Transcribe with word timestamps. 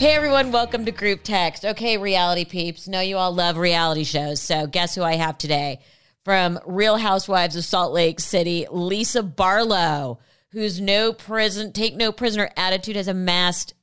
Hey 0.00 0.14
everyone, 0.14 0.50
welcome 0.50 0.86
to 0.86 0.92
Group 0.92 1.22
Text. 1.22 1.62
Okay, 1.62 1.98
reality 1.98 2.46
peeps. 2.46 2.88
Know 2.88 3.00
you 3.00 3.18
all 3.18 3.34
love 3.34 3.58
reality 3.58 4.04
shows. 4.04 4.40
So, 4.40 4.66
guess 4.66 4.94
who 4.94 5.02
I 5.02 5.16
have 5.16 5.36
today? 5.36 5.80
From 6.24 6.58
Real 6.64 6.96
Housewives 6.96 7.54
of 7.54 7.66
Salt 7.66 7.92
Lake 7.92 8.18
City, 8.18 8.66
Lisa 8.70 9.22
Barlow, 9.22 10.18
whose 10.52 10.80
no 10.80 11.12
prison, 11.12 11.74
take 11.74 11.96
no 11.96 12.12
prisoner 12.12 12.50
attitude 12.56 12.96
has 12.96 13.08
amassed 13.08 13.74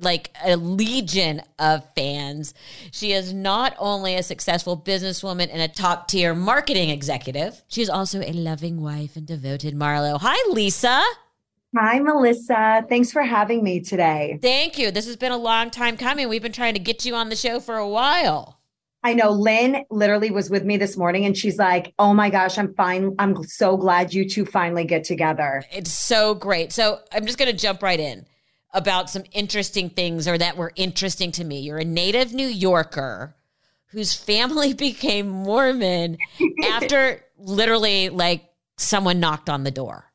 like 0.00 0.30
a 0.44 0.54
legion 0.54 1.42
of 1.58 1.82
fans. 1.96 2.54
She 2.92 3.10
is 3.10 3.32
not 3.32 3.74
only 3.80 4.14
a 4.14 4.22
successful 4.22 4.76
businesswoman 4.80 5.48
and 5.50 5.60
a 5.60 5.66
top 5.66 6.06
tier 6.06 6.32
marketing 6.32 6.90
executive, 6.90 7.60
she 7.66 7.82
is 7.82 7.90
also 7.90 8.20
a 8.20 8.32
loving 8.32 8.80
wife 8.80 9.16
and 9.16 9.26
devoted 9.26 9.74
Marlo. 9.74 10.16
Hi, 10.20 10.48
Lisa. 10.52 11.02
Hi, 11.78 11.98
Melissa. 11.98 12.86
Thanks 12.88 13.12
for 13.12 13.22
having 13.22 13.62
me 13.62 13.80
today. 13.80 14.38
Thank 14.40 14.78
you. 14.78 14.90
This 14.90 15.06
has 15.06 15.16
been 15.16 15.32
a 15.32 15.36
long 15.36 15.70
time 15.70 15.98
coming. 15.98 16.26
We've 16.28 16.42
been 16.42 16.52
trying 16.52 16.72
to 16.72 16.80
get 16.80 17.04
you 17.04 17.14
on 17.14 17.28
the 17.28 17.36
show 17.36 17.60
for 17.60 17.76
a 17.76 17.86
while. 17.86 18.60
I 19.02 19.12
know 19.12 19.30
Lynn 19.30 19.84
literally 19.90 20.30
was 20.30 20.48
with 20.48 20.64
me 20.64 20.78
this 20.78 20.96
morning 20.96 21.26
and 21.26 21.36
she's 21.36 21.58
like, 21.58 21.92
Oh 21.98 22.14
my 22.14 22.30
gosh, 22.30 22.56
I'm 22.56 22.72
fine. 22.74 23.14
I'm 23.18 23.44
so 23.44 23.76
glad 23.76 24.14
you 24.14 24.28
two 24.28 24.46
finally 24.46 24.84
get 24.84 25.04
together. 25.04 25.62
It's 25.70 25.92
so 25.92 26.34
great. 26.34 26.72
So 26.72 27.00
I'm 27.12 27.26
just 27.26 27.36
going 27.36 27.50
to 27.50 27.56
jump 27.56 27.82
right 27.82 28.00
in 28.00 28.26
about 28.72 29.10
some 29.10 29.24
interesting 29.32 29.90
things 29.90 30.26
or 30.26 30.38
that 30.38 30.56
were 30.56 30.72
interesting 30.76 31.30
to 31.32 31.44
me. 31.44 31.60
You're 31.60 31.78
a 31.78 31.84
native 31.84 32.32
New 32.32 32.48
Yorker 32.48 33.36
whose 33.88 34.14
family 34.14 34.72
became 34.74 35.28
Mormon 35.28 36.16
after 36.64 37.22
literally 37.36 38.08
like 38.08 38.48
someone 38.78 39.20
knocked 39.20 39.50
on 39.50 39.62
the 39.62 39.70
door. 39.70 40.05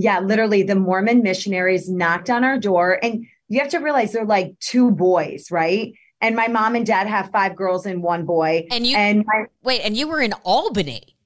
Yeah, 0.00 0.20
literally, 0.20 0.62
the 0.62 0.76
Mormon 0.76 1.22
missionaries 1.22 1.90
knocked 1.90 2.30
on 2.30 2.42
our 2.42 2.58
door. 2.58 2.98
And 3.02 3.26
you 3.48 3.60
have 3.60 3.68
to 3.72 3.80
realize 3.80 4.12
they're 4.12 4.24
like 4.24 4.58
two 4.58 4.90
boys, 4.90 5.50
right? 5.50 5.92
And 6.22 6.34
my 6.34 6.48
mom 6.48 6.74
and 6.74 6.86
dad 6.86 7.06
have 7.06 7.30
five 7.30 7.54
girls 7.54 7.84
and 7.84 8.02
one 8.02 8.24
boy. 8.24 8.66
And 8.70 8.86
you 8.86 8.96
and 8.96 9.26
my, 9.26 9.44
wait, 9.62 9.82
and 9.82 9.94
you 9.94 10.08
were 10.08 10.22
in 10.22 10.32
Albany. 10.42 11.16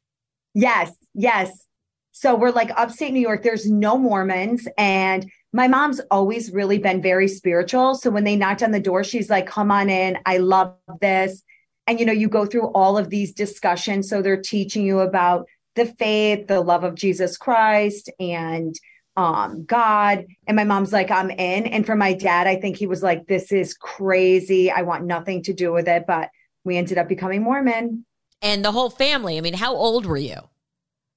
Yes, 0.54 0.92
yes. 1.14 1.66
So 2.10 2.34
we're 2.34 2.50
like 2.50 2.70
upstate 2.76 3.12
New 3.12 3.20
York. 3.20 3.44
There's 3.44 3.70
no 3.70 3.96
Mormons. 3.96 4.66
And 4.76 5.30
my 5.52 5.68
mom's 5.68 6.00
always 6.10 6.50
really 6.50 6.78
been 6.78 7.00
very 7.00 7.28
spiritual. 7.28 7.94
So 7.94 8.10
when 8.10 8.24
they 8.24 8.34
knocked 8.34 8.64
on 8.64 8.72
the 8.72 8.80
door, 8.80 9.04
she's 9.04 9.30
like, 9.30 9.46
come 9.46 9.70
on 9.70 9.88
in. 9.88 10.18
I 10.26 10.38
love 10.38 10.74
this. 11.00 11.44
And 11.86 12.00
you 12.00 12.06
know, 12.06 12.12
you 12.12 12.28
go 12.28 12.44
through 12.44 12.72
all 12.72 12.98
of 12.98 13.08
these 13.08 13.32
discussions. 13.32 14.08
So 14.08 14.20
they're 14.20 14.42
teaching 14.42 14.84
you 14.84 14.98
about 14.98 15.46
the 15.74 15.86
faith, 15.86 16.46
the 16.46 16.60
love 16.60 16.84
of 16.84 16.94
Jesus 16.94 17.36
Christ, 17.36 18.10
and 18.20 18.74
um, 19.16 19.64
God. 19.64 20.26
And 20.46 20.56
my 20.56 20.64
mom's 20.64 20.92
like, 20.92 21.10
I'm 21.10 21.30
in. 21.30 21.66
And 21.66 21.86
for 21.86 21.94
my 21.94 22.14
dad, 22.14 22.46
I 22.46 22.56
think 22.56 22.76
he 22.76 22.86
was 22.86 23.02
like, 23.02 23.26
this 23.26 23.52
is 23.52 23.74
crazy. 23.74 24.70
I 24.70 24.82
want 24.82 25.04
nothing 25.04 25.42
to 25.44 25.52
do 25.52 25.72
with 25.72 25.88
it. 25.88 26.04
But 26.06 26.30
we 26.64 26.76
ended 26.76 26.98
up 26.98 27.08
becoming 27.08 27.42
Mormon. 27.42 28.04
And 28.42 28.64
the 28.64 28.72
whole 28.72 28.90
family. 28.90 29.38
I 29.38 29.40
mean, 29.40 29.54
how 29.54 29.74
old 29.74 30.06
were 30.06 30.16
you? 30.16 30.36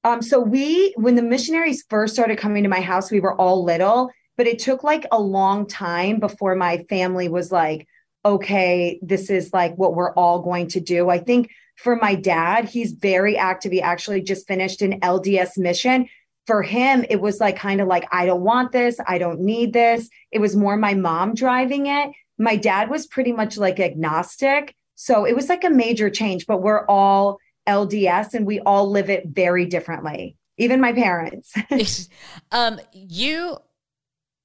Um, 0.04 0.22
so 0.22 0.40
we, 0.40 0.94
when 0.96 1.16
the 1.16 1.22
missionaries 1.22 1.84
first 1.90 2.14
started 2.14 2.38
coming 2.38 2.64
to 2.64 2.70
my 2.70 2.82
house, 2.82 3.12
we 3.12 3.20
were 3.20 3.36
all 3.36 3.64
little, 3.64 4.10
but 4.38 4.48
it 4.48 4.60
took 4.60 4.84
like 4.84 5.06
a 5.12 5.20
long 5.20 5.68
time 5.68 6.20
before 6.20 6.56
my 6.56 6.86
family 6.90 7.28
was 7.28 7.52
like, 7.52 7.88
okay, 8.24 9.00
this 9.02 9.30
is 9.30 9.52
like 9.54 9.76
what 9.76 9.96
we're 9.96 10.14
all 10.14 10.42
going 10.42 10.68
to 10.70 10.80
do. 10.80 11.10
I 11.10 11.18
think 11.18 11.50
for 11.78 11.96
my 11.96 12.16
dad, 12.16 12.66
he's 12.66 12.92
very 12.92 13.38
active. 13.38 13.72
He 13.72 13.82
actually 13.82 14.22
just 14.22 14.48
finished 14.48 14.82
an 14.82 15.00
LDS 15.00 15.58
mission. 15.58 16.10
For 16.48 16.64
him, 16.64 17.06
it 17.10 17.22
was 17.22 17.40
like 17.40 17.56
kind 17.56 17.82
of 17.82 17.88
like, 17.88 18.08
I 18.12 18.26
don't 18.26 18.42
want 18.42 18.72
this. 18.72 19.00
I 19.06 19.18
don't 19.20 19.42
need 19.42 19.74
this. 19.74 20.10
It 20.32 20.40
was 20.40 20.56
more 20.56 20.76
my 20.76 20.96
mom 20.96 21.36
driving 21.36 21.86
it. 21.86 22.12
My 22.40 22.56
dad 22.56 22.90
was 22.90 23.06
pretty 23.06 23.32
much 23.32 23.58
like 23.58 23.80
agnostic. 23.80 24.76
So 24.96 25.26
it 25.26 25.36
was 25.36 25.50
like 25.50 25.64
a 25.64 25.70
major 25.70 26.10
change, 26.10 26.48
but 26.48 26.64
we're 26.64 26.86
all 26.88 27.38
LDS 27.68 28.34
and 28.34 28.48
we 28.48 28.60
all 28.62 28.90
live 28.90 29.12
it 29.12 29.28
very 29.28 29.66
differently, 29.66 30.36
even 30.58 30.82
my 30.82 30.94
parents. 30.94 31.54
um, 32.52 32.80
you 32.92 33.58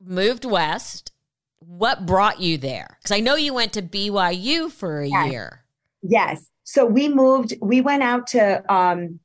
moved 0.05 0.45
west. 0.45 1.13
What 1.61 2.05
brought 2.05 2.41
you 2.41 2.59
there? 2.59 2.99
Because 2.99 3.17
I 3.17 3.21
know 3.21 3.37
you 3.37 3.55
went 3.55 3.73
to 3.75 3.83
BYU 3.83 4.71
for 4.71 5.01
a 5.01 5.09
yes. 5.09 5.31
year. 5.31 5.65
Yes. 6.03 6.49
So 6.65 6.87
we 6.87 7.09
moved, 7.09 7.55
we 7.61 7.81
went 7.81 8.03
out 8.03 8.29
to, 8.29 8.73
um, 8.73 9.21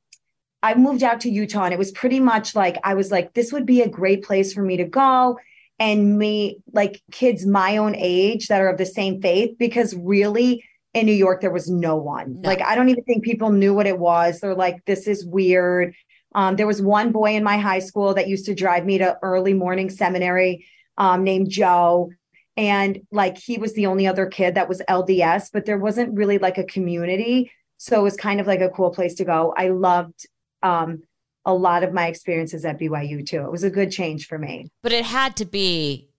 I 0.63 0.73
moved 0.75 1.03
out 1.03 1.21
to 1.21 1.29
Utah 1.29 1.65
and 1.65 1.73
it 1.73 1.79
was 1.79 1.91
pretty 1.91 2.19
much 2.19 2.55
like, 2.55 2.77
I 2.83 2.95
was 2.95 3.11
like, 3.11 3.33
this 3.33 3.53
would 3.53 3.65
be 3.65 3.81
a 3.81 3.89
great 3.89 4.23
place 4.23 4.53
for 4.53 4.61
me 4.61 4.77
to 4.77 4.85
go 4.85 5.37
and 5.79 6.17
me, 6.17 6.59
like 6.73 7.01
kids 7.11 7.45
my 7.45 7.77
own 7.77 7.95
age 7.95 8.47
that 8.47 8.61
are 8.61 8.69
of 8.69 8.77
the 8.77 8.85
same 8.85 9.21
faith 9.21 9.57
because 9.59 9.95
really 9.95 10.63
in 10.93 11.05
New 11.05 11.13
York, 11.13 11.41
there 11.41 11.51
was 11.51 11.69
no 11.69 11.95
one. 11.95 12.41
No. 12.41 12.49
Like, 12.49 12.61
I 12.61 12.75
don't 12.75 12.89
even 12.89 13.03
think 13.03 13.23
people 13.23 13.51
knew 13.51 13.73
what 13.73 13.85
it 13.85 13.99
was. 13.99 14.39
They're 14.39 14.55
like, 14.55 14.83
this 14.85 15.07
is 15.07 15.25
weird. 15.25 15.93
Um, 16.33 16.55
there 16.55 16.67
was 16.67 16.81
one 16.81 17.11
boy 17.11 17.35
in 17.35 17.43
my 17.43 17.57
high 17.57 17.79
school 17.79 18.15
that 18.15 18.27
used 18.27 18.45
to 18.45 18.55
drive 18.55 18.85
me 18.85 18.97
to 18.97 19.17
early 19.21 19.53
morning 19.53 19.89
seminary 19.89 20.65
um, 20.97 21.23
named 21.23 21.49
Joe 21.49 22.09
and 22.57 22.99
like 23.11 23.37
he 23.37 23.59
was 23.59 23.73
the 23.73 23.85
only 23.85 24.07
other 24.07 24.25
kid 24.25 24.55
that 24.55 24.67
was 24.67 24.81
LDS, 24.89 25.51
but 25.53 25.65
there 25.65 25.77
wasn't 25.77 26.15
really 26.15 26.39
like 26.39 26.57
a 26.57 26.63
community. 26.63 27.51
So 27.77 27.99
it 27.99 28.03
was 28.03 28.17
kind 28.17 28.41
of 28.41 28.47
like 28.47 28.61
a 28.61 28.69
cool 28.69 28.89
place 28.89 29.13
to 29.15 29.25
go. 29.25 29.53
I 29.55 29.69
loved 29.69 30.25
um, 30.63 31.03
a 31.45 31.53
lot 31.53 31.83
of 31.83 31.93
my 31.93 32.07
experiences 32.07 32.65
at 32.65 32.79
BYU 32.79 33.25
too. 33.25 33.43
It 33.43 33.51
was 33.51 33.63
a 33.63 33.69
good 33.69 33.91
change 33.91 34.27
for 34.27 34.39
me. 34.39 34.71
But 34.81 34.91
it 34.91 35.05
had 35.05 35.37
to 35.37 35.45
be 35.45 36.09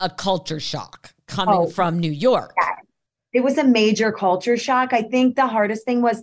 a 0.00 0.08
culture 0.08 0.58
shock 0.58 1.12
coming 1.26 1.54
oh, 1.54 1.66
from 1.68 1.98
New 1.98 2.10
York. 2.10 2.54
Yeah. 2.60 2.76
It 3.34 3.40
was 3.40 3.58
a 3.58 3.64
major 3.64 4.12
culture 4.12 4.56
shock. 4.56 4.92
I 4.92 5.02
think 5.02 5.36
the 5.36 5.46
hardest 5.46 5.84
thing 5.84 6.02
was, 6.02 6.22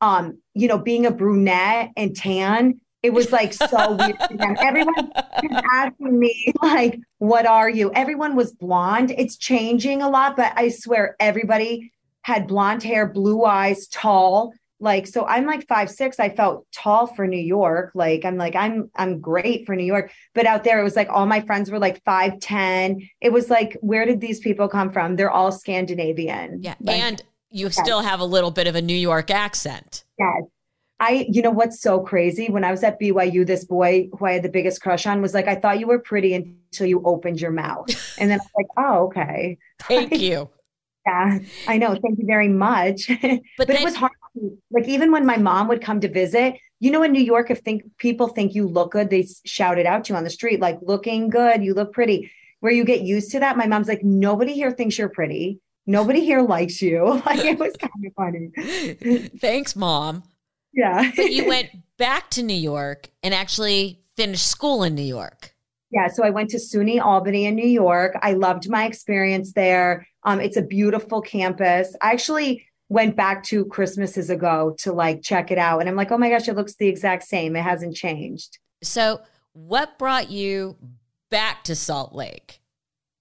um, 0.00 0.38
you 0.54 0.68
know, 0.68 0.78
being 0.78 1.06
a 1.06 1.10
brunette 1.10 1.90
and 1.96 2.16
tan 2.16 2.80
it 3.02 3.10
was 3.10 3.30
like 3.32 3.52
so 3.52 3.94
weird 3.94 4.18
to 4.28 4.36
them. 4.36 4.56
Everyone 4.60 4.94
was 5.42 5.62
asking 5.72 6.18
me, 6.18 6.52
like, 6.62 6.98
what 7.18 7.46
are 7.46 7.70
you? 7.70 7.92
Everyone 7.92 8.34
was 8.34 8.52
blonde. 8.52 9.14
It's 9.16 9.36
changing 9.36 10.02
a 10.02 10.08
lot, 10.08 10.36
but 10.36 10.52
I 10.56 10.68
swear 10.68 11.16
everybody 11.20 11.92
had 12.22 12.46
blonde 12.46 12.82
hair, 12.82 13.06
blue 13.06 13.44
eyes, 13.44 13.86
tall. 13.88 14.52
Like, 14.80 15.06
so 15.06 15.26
I'm 15.26 15.44
like 15.44 15.66
five, 15.66 15.90
six. 15.90 16.20
I 16.20 16.28
felt 16.28 16.66
tall 16.72 17.06
for 17.08 17.26
New 17.26 17.36
York. 17.40 17.90
Like, 17.94 18.24
I'm 18.24 18.36
like, 18.36 18.54
I'm, 18.54 18.90
I'm 18.94 19.20
great 19.20 19.66
for 19.66 19.74
New 19.74 19.84
York. 19.84 20.12
But 20.34 20.46
out 20.46 20.62
there, 20.62 20.78
it 20.78 20.84
was 20.84 20.94
like 20.94 21.08
all 21.08 21.26
my 21.26 21.40
friends 21.40 21.70
were 21.70 21.80
like 21.80 22.02
five 22.04 22.38
ten. 22.40 23.08
It 23.20 23.32
was 23.32 23.50
like, 23.50 23.76
where 23.80 24.04
did 24.04 24.20
these 24.20 24.38
people 24.38 24.68
come 24.68 24.92
from? 24.92 25.16
They're 25.16 25.30
all 25.30 25.50
Scandinavian. 25.50 26.62
Yeah. 26.62 26.74
Like, 26.80 27.00
and 27.00 27.22
you 27.50 27.66
yes. 27.66 27.76
still 27.76 28.02
have 28.02 28.20
a 28.20 28.24
little 28.24 28.50
bit 28.50 28.66
of 28.66 28.76
a 28.76 28.82
New 28.82 28.96
York 28.96 29.30
accent. 29.30 30.04
Yes. 30.18 30.42
I, 31.00 31.26
you 31.30 31.42
know 31.42 31.50
what's 31.50 31.80
so 31.80 32.00
crazy? 32.00 32.48
When 32.48 32.64
I 32.64 32.70
was 32.72 32.82
at 32.82 33.00
BYU, 33.00 33.46
this 33.46 33.64
boy 33.64 34.08
who 34.18 34.26
I 34.26 34.32
had 34.32 34.42
the 34.42 34.48
biggest 34.48 34.82
crush 34.82 35.06
on 35.06 35.22
was 35.22 35.32
like, 35.34 35.46
I 35.46 35.54
thought 35.54 35.78
you 35.78 35.86
were 35.86 36.00
pretty 36.00 36.34
until 36.34 36.86
you 36.86 37.02
opened 37.04 37.40
your 37.40 37.52
mouth. 37.52 37.88
And 38.18 38.30
then 38.30 38.40
I 38.40 38.42
was 38.42 38.50
like, 38.56 38.66
oh, 38.76 39.06
okay. 39.06 39.58
Thank 39.82 40.18
you. 40.18 40.50
yeah, 41.06 41.38
I 41.68 41.78
know. 41.78 41.96
Thank 42.02 42.18
you 42.18 42.26
very 42.26 42.48
much. 42.48 43.08
But, 43.22 43.40
but 43.58 43.68
then- 43.68 43.76
it 43.76 43.84
was 43.84 43.94
hard. 43.94 44.12
Like, 44.70 44.86
even 44.88 45.10
when 45.10 45.26
my 45.26 45.36
mom 45.36 45.66
would 45.68 45.80
come 45.82 46.00
to 46.00 46.08
visit, 46.08 46.54
you 46.80 46.90
know, 46.92 47.02
in 47.02 47.10
New 47.12 47.22
York, 47.22 47.50
if 47.50 47.58
think 47.60 47.82
people 47.98 48.28
think 48.28 48.54
you 48.54 48.68
look 48.68 48.92
good, 48.92 49.10
they 49.10 49.26
shout 49.44 49.78
it 49.78 49.86
out 49.86 50.04
to 50.04 50.12
you 50.12 50.16
on 50.16 50.22
the 50.22 50.30
street, 50.30 50.60
like 50.60 50.78
looking 50.82 51.28
good, 51.28 51.64
you 51.64 51.74
look 51.74 51.92
pretty. 51.92 52.30
Where 52.60 52.72
you 52.72 52.84
get 52.84 53.00
used 53.02 53.32
to 53.32 53.40
that, 53.40 53.56
my 53.56 53.66
mom's 53.66 53.88
like, 53.88 54.02
nobody 54.04 54.52
here 54.52 54.70
thinks 54.70 54.96
you're 54.98 55.08
pretty. 55.08 55.60
Nobody 55.86 56.24
here 56.24 56.42
likes 56.42 56.80
you. 56.82 57.20
Like 57.26 57.44
it 57.44 57.58
was 57.58 57.74
kind 57.76 58.06
of 58.06 58.12
funny. 58.14 59.28
Thanks, 59.40 59.74
mom. 59.74 60.22
Yeah. 60.78 61.10
but 61.16 61.32
you 61.32 61.46
went 61.48 61.70
back 61.96 62.30
to 62.30 62.42
New 62.42 62.54
York 62.54 63.10
and 63.22 63.34
actually 63.34 64.00
finished 64.16 64.48
school 64.48 64.82
in 64.82 64.94
New 64.94 65.02
York. 65.02 65.54
Yeah, 65.90 66.08
so 66.08 66.22
I 66.22 66.30
went 66.30 66.50
to 66.50 66.58
SUNY 66.58 67.00
Albany 67.00 67.46
in 67.46 67.54
New 67.54 67.66
York. 67.66 68.16
I 68.22 68.34
loved 68.34 68.68
my 68.68 68.86
experience 68.86 69.52
there. 69.54 70.06
Um, 70.22 70.40
it's 70.40 70.56
a 70.56 70.62
beautiful 70.62 71.20
campus. 71.22 71.96
I 72.02 72.12
actually 72.12 72.66
went 72.90 73.16
back 73.16 73.42
two 73.42 73.64
Christmases 73.66 74.30
ago 74.30 74.76
to 74.80 74.92
like 74.92 75.22
check 75.22 75.50
it 75.50 75.58
out, 75.58 75.80
and 75.80 75.88
I'm 75.88 75.96
like, 75.96 76.12
oh 76.12 76.18
my 76.18 76.28
gosh, 76.28 76.48
it 76.48 76.56
looks 76.56 76.74
the 76.76 76.88
exact 76.88 77.24
same. 77.24 77.56
It 77.56 77.62
hasn't 77.62 77.96
changed. 77.96 78.58
So, 78.82 79.20
what 79.54 79.98
brought 79.98 80.30
you 80.30 80.76
back 81.30 81.64
to 81.64 81.74
Salt 81.74 82.14
Lake? 82.14 82.57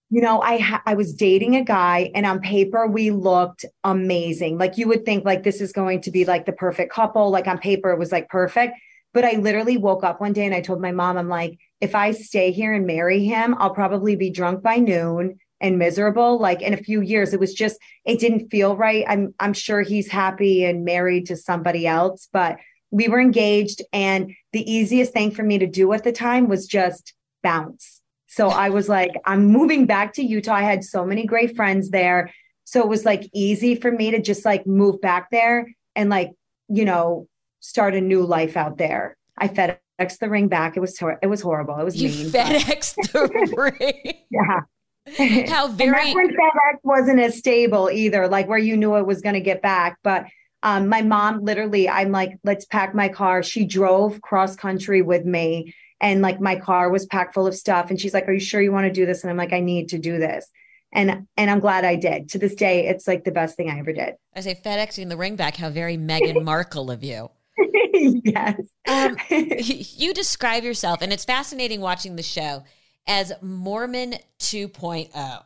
You 0.10 0.22
know, 0.22 0.40
I 0.42 0.58
ha- 0.58 0.84
I 0.86 0.94
was 0.94 1.14
dating 1.14 1.56
a 1.56 1.64
guy 1.64 2.12
and 2.16 2.26
on 2.26 2.40
paper 2.40 2.88
we 2.88 3.12
looked 3.12 3.66
amazing. 3.84 4.58
Like 4.58 4.78
you 4.78 4.88
would 4.88 5.04
think 5.04 5.26
like 5.26 5.44
this 5.44 5.60
is 5.60 5.74
going 5.74 6.02
to 6.02 6.12
be 6.12 6.24
like 6.24 6.46
the 6.46 6.54
perfect 6.54 6.94
couple. 6.94 7.30
Like 7.30 7.48
on 7.48 7.58
paper 7.58 7.92
it 7.92 8.00
was 8.00 8.12
like 8.12 8.30
perfect. 8.30 8.78
But 9.14 9.26
I 9.26 9.34
literally 9.34 9.78
woke 9.78 10.04
up 10.04 10.22
one 10.22 10.34
day 10.34 10.46
and 10.46 10.54
I 10.54 10.62
told 10.62 10.82
my 10.82 10.92
mom, 10.92 11.18
I'm 11.18 11.28
like, 11.28 11.60
if 11.82 11.96
I 11.96 12.12
stay 12.12 12.52
here 12.52 12.74
and 12.74 12.86
marry 12.86 13.26
him, 13.26 13.56
I'll 13.58 13.74
probably 13.74 14.16
be 14.16 14.30
drunk 14.30 14.62
by 14.62 14.78
noon 14.78 15.40
and 15.60 15.80
miserable. 15.80 16.40
Like 16.40 16.62
in 16.62 16.74
a 16.74 16.78
few 16.78 17.02
years, 17.02 17.34
it 17.34 17.40
was 17.40 17.54
just, 17.54 17.78
it 18.06 18.20
didn't 18.20 18.50
feel 18.50 18.78
right. 18.78 19.04
I'm 19.08 19.34
I'm 19.40 19.54
sure 19.54 19.82
he's 19.82 20.08
happy 20.08 20.64
and 20.66 20.86
married 20.86 21.26
to 21.28 21.36
somebody 21.36 21.88
else, 21.88 22.30
but 22.32 22.58
we 22.92 23.08
were 23.08 23.20
engaged. 23.20 23.82
And 23.92 24.34
the 24.54 24.72
easiest 24.72 25.14
thing 25.14 25.32
for 25.32 25.44
me 25.44 25.58
to 25.58 25.68
do 25.68 25.92
at 25.94 26.04
the 26.04 26.12
time 26.12 26.48
was 26.48 26.68
just 26.68 27.14
bounce. 27.44 28.02
So 28.28 28.50
I 28.50 28.70
was 28.70 28.90
like, 28.90 29.12
I'm 29.26 29.48
moving 29.48 29.86
back 29.86 30.14
to 30.14 30.24
Utah. 30.24 30.56
I 30.56 30.64
had 30.64 30.84
so 30.84 31.06
many 31.06 31.26
great 31.26 31.56
friends 31.56 31.90
there. 31.90 32.32
So 32.66 32.82
it 32.82 32.90
was 32.90 33.06
like 33.06 33.30
easy 33.34 33.76
for 33.76 33.92
me 33.92 34.12
to 34.12 34.22
just 34.22 34.44
like 34.44 34.68
move 34.68 35.00
back 35.02 35.30
there 35.32 35.74
and 35.96 36.10
like, 36.10 36.32
you 36.68 36.84
know, 36.86 37.28
start 37.62 37.96
a 37.96 38.02
new 38.02 38.24
life 38.24 38.58
out 38.58 38.78
there. 38.78 39.16
I 39.38 39.48
FedEx 39.48 40.20
the 40.20 40.30
ring 40.30 40.50
back. 40.50 40.76
It 40.76 40.82
was 40.82 40.98
hor- 41.00 41.20
it 41.22 41.28
was 41.28 41.42
horrible. 41.42 41.80
It 41.80 41.86
was 41.86 41.96
you 41.96 42.10
mean. 42.10 42.32
FedEx 42.32 42.96
the 42.96 43.74
ring. 43.80 44.14
yeah. 44.30 44.62
How 45.50 45.70
very 45.70 46.12
and 46.12 46.32
FedEx 46.32 46.80
wasn't 46.84 47.22
as 47.22 47.38
stable 47.38 47.90
either, 47.90 48.28
like 48.28 48.50
where 48.50 48.58
you 48.58 48.76
knew 48.76 48.98
it 48.98 49.06
was 49.06 49.22
going 49.22 49.36
to 49.36 49.42
get 49.42 49.62
back. 49.62 49.98
But 50.04 50.26
um, 50.64 50.90
my 50.90 51.02
mom 51.02 51.46
literally, 51.46 51.88
I'm 51.88 52.12
like, 52.12 52.38
let's 52.44 52.66
pack 52.66 52.94
my 52.94 53.08
car. 53.08 53.42
She 53.42 53.64
drove 53.64 54.22
cross 54.22 54.58
country 54.58 55.02
with 55.02 55.24
me 55.24 55.74
and 56.00 56.22
like 56.22 56.40
my 56.40 56.56
car 56.56 56.90
was 56.90 57.06
packed 57.06 57.34
full 57.34 57.48
of 57.48 57.56
stuff. 57.56 57.90
And 57.90 58.00
she's 58.00 58.14
like, 58.14 58.28
Are 58.28 58.34
you 58.34 58.40
sure 58.40 58.62
you 58.62 58.72
want 58.72 58.86
to 58.86 58.94
do 58.94 59.06
this? 59.06 59.24
And 59.24 59.32
I'm 59.32 59.38
like, 59.38 59.54
I 59.54 59.60
need 59.60 59.90
to 59.90 59.98
do 59.98 60.18
this. 60.18 60.48
And 60.94 61.28
and 61.36 61.52
I'm 61.52 61.60
glad 61.60 61.86
I 61.86 61.96
did. 61.96 62.30
To 62.30 62.40
this 62.40 62.56
day, 62.56 62.88
it's 62.88 63.08
like 63.08 63.24
the 63.24 63.32
best 63.32 63.58
thing 63.58 63.70
I 63.70 63.80
ever 63.80 63.94
did. 63.94 64.16
I 64.36 64.42
say 64.42 64.56
FedExing 64.56 65.10
the 65.10 65.18
ring 65.18 65.36
back. 65.36 65.58
How 65.58 65.70
very 65.70 65.98
Meghan 65.98 66.44
Markle 66.44 66.92
of 66.92 67.04
you. 67.04 67.30
yes. 67.94 68.62
Um, 68.88 69.18
you 69.30 70.14
describe 70.14 70.64
yourself, 70.64 71.02
and 71.02 71.12
it's 71.12 71.26
fascinating 71.26 71.82
watching 71.82 72.16
the 72.16 72.24
show 72.24 72.64
as 73.08 73.34
Mormon 73.42 74.16
2.0. 74.40 75.44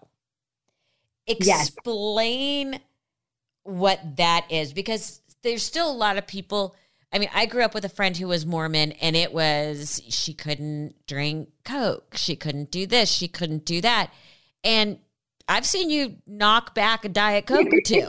Explain 1.28 2.74
yes. 2.74 2.82
what 3.64 4.00
that 4.18 4.46
is 4.50 4.74
because 4.74 5.22
there's 5.44 5.64
still 5.64 5.90
a 5.90 5.94
lot 5.94 6.18
of 6.18 6.28
people 6.28 6.76
I 7.14 7.20
mean, 7.20 7.30
I 7.34 7.46
grew 7.46 7.64
up 7.64 7.74
with 7.74 7.84
a 7.84 7.90
friend 7.90 8.16
who 8.16 8.28
was 8.28 8.46
Mormon, 8.46 8.94
and 8.94 9.16
it 9.16 9.34
was 9.34 10.02
she 10.10 10.34
couldn't 10.34 10.96
drink 11.08 11.50
Coke, 11.66 12.16
she 12.16 12.36
couldn't 12.36 12.72
do 12.72 12.88
this, 12.88 13.12
she 13.12 13.28
couldn't 13.28 13.66
do 13.66 13.82
that. 13.82 14.12
And 14.64 15.00
I've 15.48 15.66
seen 15.66 15.90
you 15.90 16.18
knock 16.26 16.74
back 16.74 17.04
a 17.04 17.10
Diet 17.10 17.46
Coke 17.46 17.68
or 17.74 17.82
two. 17.82 18.08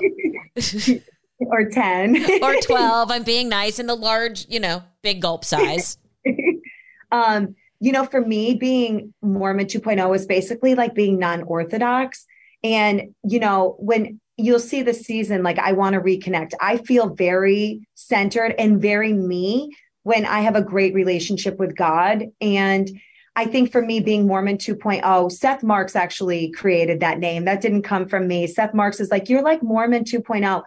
or 1.47 1.65
10. 1.65 2.25
or 2.43 2.55
12. 2.55 3.11
I'm 3.11 3.25
being 3.25 3.49
nice 3.49 3.79
in 3.79 3.87
the 3.87 3.97
large, 3.97 4.47
you 4.49 4.61
know, 4.61 4.83
big 5.03 5.21
gulp 5.23 5.45
size. 5.45 5.99
um, 7.13 7.57
you 7.81 7.91
know, 7.93 8.05
for 8.05 8.21
me, 8.21 8.55
being 8.55 9.13
Mormon 9.23 9.67
2.0 9.67 10.15
is 10.15 10.27
basically 10.27 10.75
like 10.75 10.95
being 10.95 11.19
non 11.19 11.43
Orthodox. 11.43 12.27
And, 12.63 13.15
you 13.25 13.41
know, 13.41 13.75
when 13.79 14.21
you'll 14.43 14.59
see 14.59 14.83
the 14.83 14.95
season 14.95 15.43
like 15.43 15.59
i 15.59 15.73
want 15.73 15.95
to 15.95 16.01
reconnect. 16.01 16.53
I 16.61 16.79
feel 16.79 17.15
very 17.15 17.87
centered 17.95 18.55
and 18.59 18.81
very 18.81 19.13
me 19.13 19.75
when 20.03 20.27
i 20.27 20.41
have 20.41 20.57
a 20.57 20.63
great 20.63 20.95
relationship 20.95 21.59
with 21.59 21.77
god. 21.77 22.27
And 22.41 22.91
i 23.37 23.45
think 23.47 23.73
for 23.73 23.83
me 23.83 24.01
being 24.01 24.27
mormon 24.27 24.59
2.0 24.59 25.33
seth 25.33 25.63
marks 25.63 25.97
actually 25.97 26.51
created 26.51 27.01
that 27.01 27.19
name. 27.19 27.45
That 27.45 27.61
didn't 27.61 27.83
come 27.83 28.09
from 28.09 28.27
me. 28.27 28.47
Seth 28.47 28.75
marks 28.75 29.01
is 29.01 29.11
like 29.11 29.29
you're 29.29 29.43
like 29.43 29.63
mormon 29.63 30.05
2.0 30.05 30.63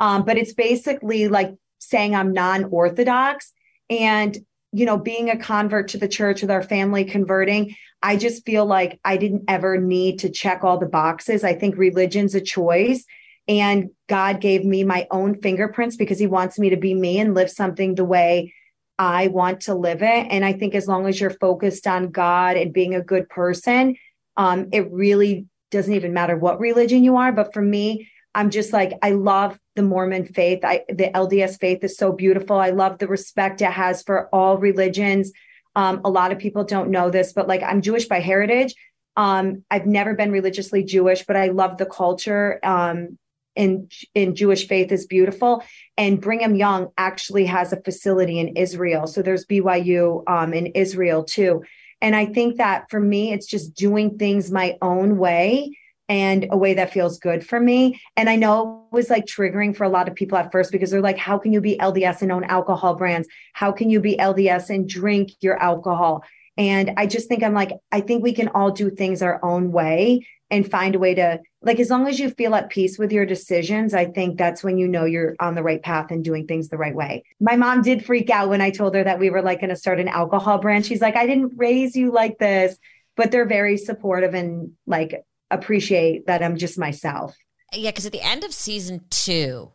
um, 0.00 0.24
but 0.24 0.38
it's 0.38 0.54
basically 0.54 1.28
like 1.28 1.54
saying 1.78 2.14
i'm 2.14 2.32
non-orthodox 2.32 3.52
and 3.90 4.38
you 4.72 4.84
know 4.84 4.98
being 4.98 5.30
a 5.30 5.38
convert 5.38 5.88
to 5.88 5.98
the 5.98 6.08
church 6.08 6.40
with 6.42 6.50
our 6.50 6.62
family 6.62 7.04
converting 7.04 7.74
I 8.02 8.16
just 8.16 8.46
feel 8.46 8.64
like 8.64 9.00
I 9.04 9.16
didn't 9.16 9.44
ever 9.48 9.78
need 9.78 10.20
to 10.20 10.30
check 10.30 10.62
all 10.62 10.78
the 10.78 10.86
boxes. 10.86 11.42
I 11.42 11.54
think 11.54 11.76
religion's 11.76 12.34
a 12.34 12.40
choice. 12.40 13.04
And 13.48 13.90
God 14.08 14.40
gave 14.40 14.64
me 14.64 14.84
my 14.84 15.06
own 15.10 15.34
fingerprints 15.40 15.96
because 15.96 16.18
He 16.18 16.26
wants 16.26 16.58
me 16.58 16.70
to 16.70 16.76
be 16.76 16.94
me 16.94 17.18
and 17.18 17.34
live 17.34 17.50
something 17.50 17.94
the 17.94 18.04
way 18.04 18.52
I 18.98 19.28
want 19.28 19.62
to 19.62 19.74
live 19.74 20.02
it. 20.02 20.26
And 20.30 20.44
I 20.44 20.52
think 20.52 20.74
as 20.74 20.86
long 20.86 21.06
as 21.06 21.20
you're 21.20 21.30
focused 21.30 21.86
on 21.86 22.10
God 22.10 22.56
and 22.56 22.72
being 22.72 22.94
a 22.94 23.02
good 23.02 23.28
person, 23.28 23.96
um, 24.36 24.68
it 24.72 24.90
really 24.90 25.46
doesn't 25.70 25.94
even 25.94 26.12
matter 26.12 26.36
what 26.36 26.60
religion 26.60 27.04
you 27.04 27.16
are. 27.16 27.32
But 27.32 27.52
for 27.54 27.62
me, 27.62 28.08
I'm 28.34 28.50
just 28.50 28.72
like, 28.72 28.92
I 29.02 29.12
love 29.12 29.58
the 29.76 29.82
Mormon 29.82 30.26
faith. 30.26 30.64
I, 30.64 30.84
the 30.88 31.10
LDS 31.14 31.58
faith 31.60 31.82
is 31.82 31.96
so 31.96 32.12
beautiful. 32.12 32.58
I 32.58 32.70
love 32.70 32.98
the 32.98 33.08
respect 33.08 33.62
it 33.62 33.70
has 33.70 34.02
for 34.02 34.28
all 34.32 34.58
religions. 34.58 35.32
Um, 35.74 36.00
a 36.04 36.10
lot 36.10 36.32
of 36.32 36.38
people 36.38 36.64
don't 36.64 36.90
know 36.90 37.10
this, 37.10 37.32
but 37.32 37.48
like 37.48 37.62
I'm 37.62 37.82
Jewish 37.82 38.06
by 38.06 38.20
heritage. 38.20 38.74
Um, 39.16 39.64
I've 39.70 39.86
never 39.86 40.14
been 40.14 40.30
religiously 40.30 40.84
Jewish, 40.84 41.24
but 41.24 41.36
I 41.36 41.48
love 41.48 41.76
the 41.76 41.86
culture. 41.86 42.60
Um, 42.62 43.18
in 43.58 43.88
in 44.14 44.34
Jewish 44.34 44.66
faith 44.68 44.90
is 44.90 45.06
beautiful. 45.06 45.62
And 45.98 46.20
Brigham 46.20 46.54
Young 46.54 46.88
actually 46.96 47.44
has 47.46 47.72
a 47.72 47.82
facility 47.82 48.38
in 48.38 48.56
Israel. 48.56 49.06
So 49.06 49.20
there's 49.20 49.44
BYU 49.44 50.22
um, 50.26 50.54
in 50.54 50.66
Israel 50.68 51.24
too. 51.24 51.62
And 52.00 52.14
I 52.14 52.26
think 52.26 52.56
that 52.56 52.88
for 52.88 53.00
me, 53.00 53.32
it's 53.32 53.46
just 53.46 53.74
doing 53.74 54.16
things 54.16 54.50
my 54.50 54.78
own 54.80 55.18
way 55.18 55.76
and 56.08 56.46
a 56.50 56.56
way 56.56 56.74
that 56.74 56.92
feels 56.92 57.18
good 57.18 57.46
for 57.46 57.60
me. 57.60 58.00
And 58.16 58.30
I 58.30 58.36
know 58.36 58.86
it 58.90 58.94
was 58.94 59.10
like 59.10 59.26
triggering 59.26 59.76
for 59.76 59.84
a 59.84 59.90
lot 59.90 60.08
of 60.08 60.14
people 60.14 60.38
at 60.38 60.50
first 60.52 60.72
because 60.72 60.90
they're 60.90 61.02
like, 61.02 61.18
how 61.18 61.36
can 61.36 61.52
you 61.52 61.60
be 61.60 61.76
LDS 61.76 62.22
and 62.22 62.32
own 62.32 62.44
alcohol 62.44 62.94
brands? 62.94 63.28
How 63.52 63.72
can 63.72 63.90
you 63.90 64.00
be 64.00 64.16
LDS 64.16 64.70
and 64.70 64.88
drink 64.88 65.32
your 65.40 65.60
alcohol? 65.60 66.22
And 66.56 66.92
I 66.96 67.06
just 67.06 67.28
think 67.28 67.42
I'm 67.42 67.54
like, 67.54 67.72
I 67.92 68.00
think 68.00 68.22
we 68.22 68.32
can 68.32 68.48
all 68.48 68.70
do 68.70 68.90
things 68.90 69.20
our 69.20 69.44
own 69.44 69.70
way 69.70 70.26
and 70.50 70.68
find 70.68 70.94
a 70.94 70.98
way 70.98 71.14
to, 71.14 71.40
like, 71.60 71.80
as 71.80 71.90
long 71.90 72.06
as 72.06 72.20
you 72.20 72.30
feel 72.30 72.54
at 72.54 72.70
peace 72.70 72.98
with 72.98 73.10
your 73.10 73.26
decisions, 73.26 73.92
I 73.92 74.04
think 74.04 74.38
that's 74.38 74.62
when 74.62 74.78
you 74.78 74.86
know 74.86 75.04
you're 75.04 75.34
on 75.40 75.56
the 75.56 75.62
right 75.62 75.82
path 75.82 76.10
and 76.10 76.24
doing 76.24 76.46
things 76.46 76.68
the 76.68 76.76
right 76.76 76.94
way. 76.94 77.24
My 77.40 77.56
mom 77.56 77.82
did 77.82 78.04
freak 78.04 78.30
out 78.30 78.48
when 78.48 78.60
I 78.60 78.70
told 78.70 78.94
her 78.94 79.02
that 79.02 79.18
we 79.18 79.30
were 79.30 79.42
like 79.42 79.60
going 79.60 79.70
to 79.70 79.76
start 79.76 79.98
an 79.98 80.06
alcohol 80.06 80.58
brand. 80.58 80.86
She's 80.86 81.00
like, 81.00 81.16
I 81.16 81.26
didn't 81.26 81.54
raise 81.56 81.96
you 81.96 82.12
like 82.12 82.38
this, 82.38 82.78
but 83.16 83.32
they're 83.32 83.44
very 83.44 83.76
supportive 83.76 84.34
and 84.34 84.72
like 84.86 85.24
appreciate 85.50 86.26
that 86.26 86.44
I'm 86.44 86.56
just 86.56 86.78
myself. 86.78 87.36
Yeah, 87.72 87.90
because 87.90 88.06
at 88.06 88.12
the 88.12 88.22
end 88.22 88.44
of 88.44 88.54
season 88.54 89.04
two, 89.10 89.72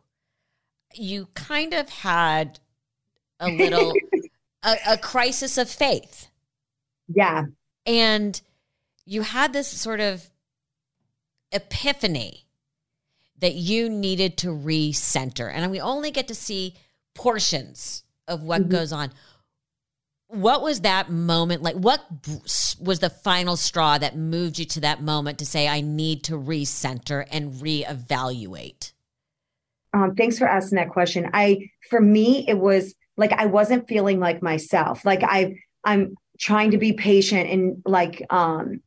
you 0.93 1.27
kind 1.33 1.73
of 1.73 1.89
had 1.89 2.59
a 3.41 3.49
little 3.49 3.93
a, 4.63 4.77
a 4.87 4.97
crisis 4.97 5.57
of 5.57 5.69
faith. 5.69 6.29
Yeah. 7.07 7.45
And 7.85 8.41
you 9.05 9.21
had 9.23 9.51
this 9.51 9.67
sort 9.67 9.99
of 9.99 10.29
epiphany 11.53 12.45
that 13.39 13.55
you 13.55 13.89
needed 13.89 14.37
to 14.37 14.47
recenter. 14.47 15.51
And 15.53 15.69
we 15.71 15.79
only 15.79 16.11
get 16.11 16.27
to 16.29 16.35
see 16.35 16.75
portions 17.13 18.03
of 18.27 18.41
what 18.41 18.61
mm-hmm. 18.61 18.71
goes 18.71 18.91
on 18.91 19.11
what 20.33 20.63
was 20.63 20.81
that 20.81 21.09
moment 21.09 21.61
like? 21.61 21.75
What 21.75 22.03
was 22.79 22.99
the 22.99 23.09
final 23.09 23.55
straw 23.55 23.99
that 23.99 24.17
moved 24.17 24.57
you 24.57 24.65
to 24.65 24.79
that 24.81 25.01
moment 25.01 25.37
to 25.39 25.45
say, 25.45 25.67
I 25.67 25.81
need 25.81 26.23
to 26.23 26.33
recenter 26.33 27.25
and 27.31 27.53
reevaluate? 27.53 28.93
Um, 29.93 30.15
thanks 30.15 30.39
for 30.39 30.47
asking 30.47 30.77
that 30.77 30.89
question. 30.89 31.29
I, 31.33 31.69
for 31.87 32.01
me, 32.01 32.45
it 32.47 32.57
was 32.57 32.95
like 33.15 33.31
I 33.31 33.45
wasn't 33.45 33.87
feeling 33.87 34.19
like 34.19 34.41
myself. 34.41 35.05
Like 35.05 35.21
I, 35.21 35.57
I'm 35.83 36.15
trying 36.39 36.71
to 36.71 36.79
be 36.79 36.93
patient 36.93 37.49
and 37.51 37.83
like, 37.85 38.25
um, 38.31 38.81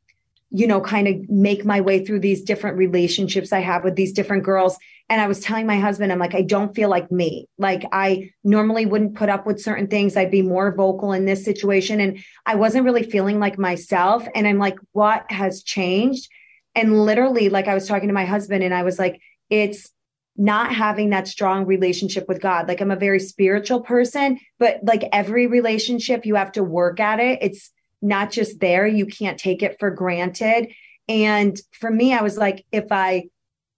you 0.50 0.66
know, 0.66 0.80
kind 0.80 1.08
of 1.08 1.28
make 1.28 1.64
my 1.64 1.80
way 1.80 2.04
through 2.04 2.20
these 2.20 2.42
different 2.42 2.76
relationships 2.76 3.52
I 3.52 3.60
have 3.60 3.84
with 3.84 3.96
these 3.96 4.12
different 4.12 4.44
girls. 4.44 4.78
And 5.08 5.20
I 5.20 5.26
was 5.26 5.40
telling 5.40 5.66
my 5.66 5.78
husband, 5.78 6.12
I'm 6.12 6.18
like, 6.18 6.34
I 6.34 6.42
don't 6.42 6.74
feel 6.74 6.88
like 6.88 7.10
me. 7.10 7.48
Like 7.58 7.84
I 7.92 8.30
normally 8.44 8.86
wouldn't 8.86 9.16
put 9.16 9.28
up 9.28 9.46
with 9.46 9.60
certain 9.60 9.88
things. 9.88 10.16
I'd 10.16 10.30
be 10.30 10.42
more 10.42 10.74
vocal 10.74 11.12
in 11.12 11.24
this 11.24 11.44
situation. 11.44 12.00
And 12.00 12.18
I 12.44 12.54
wasn't 12.54 12.84
really 12.84 13.02
feeling 13.02 13.38
like 13.38 13.58
myself. 13.58 14.26
And 14.34 14.46
I'm 14.46 14.58
like, 14.58 14.78
what 14.92 15.30
has 15.30 15.62
changed? 15.62 16.28
And 16.74 17.04
literally, 17.04 17.48
like 17.48 17.68
I 17.68 17.74
was 17.74 17.88
talking 17.88 18.08
to 18.08 18.14
my 18.14 18.24
husband 18.24 18.62
and 18.62 18.74
I 18.74 18.82
was 18.82 18.98
like, 18.98 19.20
it's 19.50 19.90
not 20.36 20.74
having 20.74 21.10
that 21.10 21.28
strong 21.28 21.66
relationship 21.66 22.28
with 22.28 22.40
God. 22.40 22.68
Like 22.68 22.80
I'm 22.80 22.90
a 22.90 22.96
very 22.96 23.20
spiritual 23.20 23.80
person, 23.80 24.38
but 24.58 24.80
like 24.82 25.08
every 25.12 25.46
relationship, 25.46 26.26
you 26.26 26.34
have 26.34 26.52
to 26.52 26.62
work 26.62 27.00
at 27.00 27.20
it. 27.20 27.38
It's 27.40 27.70
not 28.02 28.30
just 28.30 28.60
there. 28.60 28.86
You 28.86 29.06
can't 29.06 29.38
take 29.38 29.62
it 29.62 29.76
for 29.78 29.90
granted. 29.90 30.72
And 31.08 31.58
for 31.72 31.90
me, 31.90 32.12
I 32.12 32.22
was 32.22 32.36
like, 32.36 32.64
if 32.72 32.86
I 32.90 33.24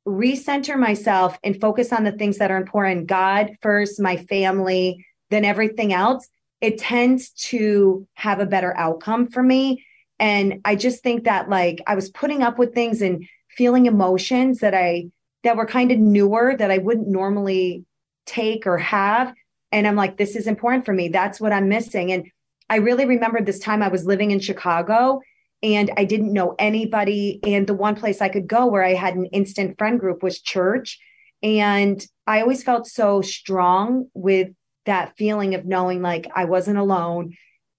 recenter 0.07 0.79
myself 0.79 1.39
and 1.45 1.61
focus 1.61 1.93
on 1.93 2.05
the 2.05 2.13
things 2.13 2.39
that 2.39 2.51
are 2.51 2.57
important 2.57 3.07
God 3.07 3.57
first, 3.61 4.01
my 4.01 4.17
family, 4.17 5.05
then 5.31 5.45
everything 5.45 5.93
else, 5.93 6.27
it 6.61 6.79
tends 6.79 7.31
to 7.31 8.07
have 8.15 8.41
a 8.41 8.47
better 8.47 8.77
outcome 8.77 9.29
for 9.29 9.43
me. 9.43 9.85
And 10.19 10.61
I 10.65 10.75
just 10.75 11.03
think 11.03 11.25
that 11.25 11.49
like 11.49 11.83
I 11.87 11.95
was 11.95 12.11
putting 12.11 12.43
up 12.43 12.59
with 12.59 12.75
things 12.75 13.03
and 13.03 13.27
feeling 13.51 13.87
emotions 13.87 14.61
that 14.61 14.75
I 14.75 15.11
that 15.45 15.57
were 15.57 15.67
kind 15.67 15.93
of 15.93 15.99
newer 15.99 16.57
that 16.57 16.71
I 16.71 16.79
wouldn't 16.79 17.09
normally 17.09 17.85
take 18.27 18.67
or 18.67 18.79
have. 18.79 19.33
And 19.71 19.87
I'm 19.87 19.95
like, 19.95 20.17
this 20.17 20.35
is 20.35 20.47
important 20.47 20.85
for 20.85 20.93
me. 20.93 21.09
That's 21.09 21.41
what 21.41 21.53
I'm 21.53 21.69
missing. 21.69 22.11
And 22.11 22.31
I 22.71 22.77
really 22.77 23.05
remember 23.05 23.41
this 23.41 23.59
time 23.59 23.83
I 23.83 23.89
was 23.89 24.05
living 24.05 24.31
in 24.31 24.41
Chicago 24.41 25.21
and 25.63 25.91
I 25.97 26.05
didn't 26.05 26.33
know 26.33 26.55
anybody. 26.59 27.41
And 27.43 27.67
the 27.67 27.75
one 27.75 27.97
place 27.97 28.21
I 28.21 28.29
could 28.29 28.47
go 28.47 28.67
where 28.67 28.85
I 28.85 28.95
had 28.95 29.15
an 29.15 29.27
instant 29.27 29.77
friend 29.79 29.99
group 29.99 30.23
was 30.23 30.41
church. 30.41 30.99
And 31.43 32.05
I 32.27 32.41
always 32.41 32.63
felt 32.63 32.87
so 32.87 33.23
strong 33.23 34.09
with 34.15 34.49
that 34.87 35.17
feeling 35.17 35.55
of 35.55 35.65
knowing 35.65 36.03
like 36.03 36.29
I 36.35 36.45
wasn't 36.45 36.79
alone. 36.79 37.35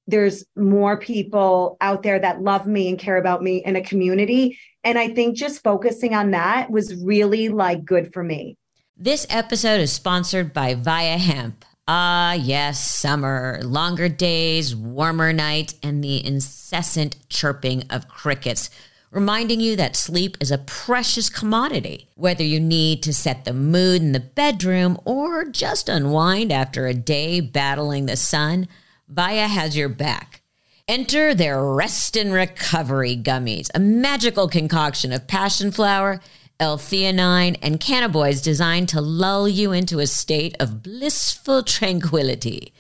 There's 0.08 0.44
more 0.56 0.98
people 0.98 1.78
out 1.82 2.04
there 2.04 2.20
that 2.20 2.42
love 2.42 2.66
me 2.66 2.90
and 2.90 2.98
care 2.98 3.18
about 3.18 3.44
me 3.44 3.64
in 3.64 3.76
a 3.76 3.82
community. 3.82 4.58
And 4.84 4.98
I 4.98 5.10
think 5.10 5.38
just 5.38 5.64
focusing 5.64 6.16
on 6.16 6.32
that 6.32 6.72
was 6.72 6.96
really 6.96 7.50
like 7.50 7.86
good 7.86 8.14
for 8.14 8.24
me. 8.24 8.58
This 8.98 9.26
episode 9.30 9.80
is 9.80 9.92
sponsored 9.94 10.54
by 10.54 10.76
Viia 10.76 11.18
Hemp. 11.18 11.64
Ah, 11.92 12.34
yes, 12.34 12.88
summer, 12.88 13.60
longer 13.64 14.08
days, 14.10 14.76
warmer 14.76 15.34
nights, 15.34 15.74
and 15.82 16.04
the 16.04 16.24
incessant 16.24 17.16
chirping 17.30 17.82
of 17.90 18.08
crickets, 18.08 18.70
reminding 19.10 19.60
you 19.60 19.76
that 19.76 19.96
sleep 19.96 20.38
is 20.40 20.52
a 20.52 20.60
precious 20.60 21.32
commodity. 21.32 22.08
Whether 22.14 22.44
you 22.44 22.60
need 22.60 23.02
to 23.02 23.12
set 23.12 23.44
the 23.44 23.54
mood 23.54 24.04
in 24.04 24.12
the 24.12 24.20
bedroom 24.20 25.00
or 25.04 25.46
just 25.46 25.90
unwind 25.90 26.52
after 26.52 26.86
a 26.86 26.94
day 26.94 27.40
battling 27.40 28.06
the 28.06 28.18
sun, 28.18 28.68
Viia 29.12 29.48
has 29.48 29.76
your 29.76 29.90
back. 29.90 30.44
Enter 30.88 31.34
their 31.34 31.60
Rest 31.60 32.16
and 32.16 32.32
Recovery 32.32 33.18
Gummies, 33.18 33.72
a 33.74 33.80
magical 33.80 34.48
concoction 34.48 35.12
of 35.12 35.26
passion 35.26 35.72
flower 35.72 36.22
L-theanine, 36.60 37.58
and 37.62 37.80
cannabinoids 37.80 38.44
designed 38.44 38.90
to 38.90 39.02
lull 39.02 39.48
you 39.48 39.72
into 39.72 40.00
a 40.00 40.08
state 40.08 40.56
of 40.60 40.84
blissful 40.84 41.64
tranquility. 41.64 42.74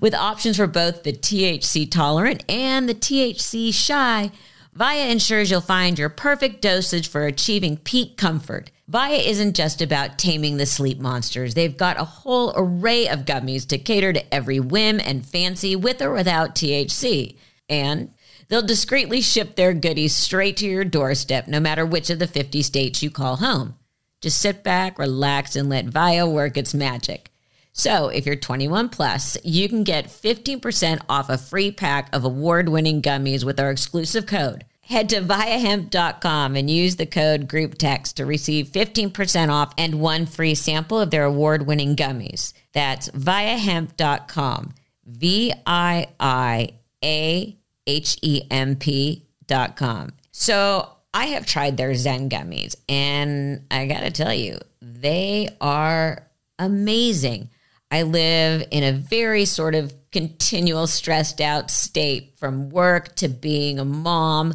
With 0.00 0.14
options 0.14 0.56
for 0.56 0.66
both 0.66 1.02
the 1.02 1.12
THC 1.12 1.90
tolerant 1.90 2.44
and 2.48 2.88
the 2.88 2.94
THC 2.94 3.72
shy, 3.72 4.30
Viia 4.76 5.10
ensures 5.10 5.50
you'll 5.50 5.60
find 5.60 5.98
your 5.98 6.08
perfect 6.08 6.60
dosage 6.60 7.08
for 7.08 7.26
achieving 7.26 7.76
peak 7.76 8.16
comfort. 8.16 8.70
Viia 8.90 9.24
isn't 9.24 9.56
just 9.56 9.80
about 9.80 10.18
taming 10.18 10.56
the 10.56 10.66
sleep 10.66 10.98
monsters. 10.98 11.54
They've 11.54 11.76
got 11.76 11.98
a 11.98 12.04
whole 12.04 12.52
array 12.56 13.08
of 13.08 13.20
gummies 13.20 13.66
to 13.68 13.78
cater 13.78 14.12
to 14.12 14.34
every 14.34 14.60
whim 14.60 15.00
and 15.00 15.24
fancy 15.24 15.76
with 15.76 16.02
or 16.02 16.12
without 16.12 16.54
THC. 16.54 17.36
And 17.68 18.10
They'll 18.48 18.62
discreetly 18.62 19.20
ship 19.20 19.54
their 19.54 19.74
goodies 19.74 20.16
straight 20.16 20.56
to 20.58 20.66
your 20.66 20.84
doorstep, 20.84 21.48
no 21.48 21.60
matter 21.60 21.84
which 21.84 22.10
of 22.10 22.18
the 22.18 22.26
50 22.26 22.62
states 22.62 23.02
you 23.02 23.10
call 23.10 23.36
home. 23.36 23.76
Just 24.20 24.40
sit 24.40 24.62
back, 24.62 24.98
relax, 24.98 25.54
and 25.56 25.68
let 25.68 25.86
Viia 25.86 26.30
work 26.30 26.56
its 26.56 26.74
magic. 26.74 27.30
So, 27.72 28.08
if 28.08 28.24
you're 28.24 28.36
21 28.36 28.88
plus, 28.88 29.36
you 29.42 29.68
can 29.68 29.82
get 29.82 30.06
15% 30.06 31.00
off 31.08 31.28
a 31.28 31.36
free 31.36 31.72
pack 31.72 32.08
of 32.14 32.24
award 32.24 32.68
winning 32.68 33.02
gummies 33.02 33.44
with 33.44 33.58
our 33.58 33.70
exclusive 33.70 34.26
code. 34.26 34.64
Head 34.82 35.08
to 35.08 35.22
viiahemp.com 35.22 36.56
and 36.56 36.70
use 36.70 36.96
the 36.96 37.06
code 37.06 37.48
GroupText 37.48 38.14
to 38.14 38.26
receive 38.26 38.68
15% 38.68 39.48
off 39.48 39.72
and 39.76 40.00
one 40.00 40.26
free 40.26 40.54
sample 40.54 41.00
of 41.00 41.10
their 41.10 41.24
award 41.24 41.66
winning 41.66 41.96
gummies. 41.96 42.52
That's 42.72 43.08
viiahemp.com. 43.08 44.74
V 45.06 45.52
I 45.66 46.06
I 46.20 46.68
A 47.02 47.58
H-E-M-P 47.86 49.26
dot 49.46 49.76
com. 49.76 50.12
So 50.32 50.88
I 51.12 51.26
have 51.26 51.46
tried 51.46 51.76
their 51.76 51.94
Zen 51.94 52.28
gummies 52.28 52.74
and 52.88 53.64
I 53.70 53.86
got 53.86 54.00
to 54.00 54.10
tell 54.10 54.34
you, 54.34 54.58
they 54.80 55.48
are 55.60 56.26
amazing. 56.58 57.50
I 57.90 58.02
live 58.02 58.66
in 58.70 58.82
a 58.82 58.92
very 58.92 59.44
sort 59.44 59.74
of 59.74 59.94
continual 60.10 60.86
stressed 60.86 61.40
out 61.40 61.70
state 61.70 62.34
from 62.38 62.70
work 62.70 63.14
to 63.16 63.28
being 63.28 63.78
a 63.78 63.84
mom 63.84 64.54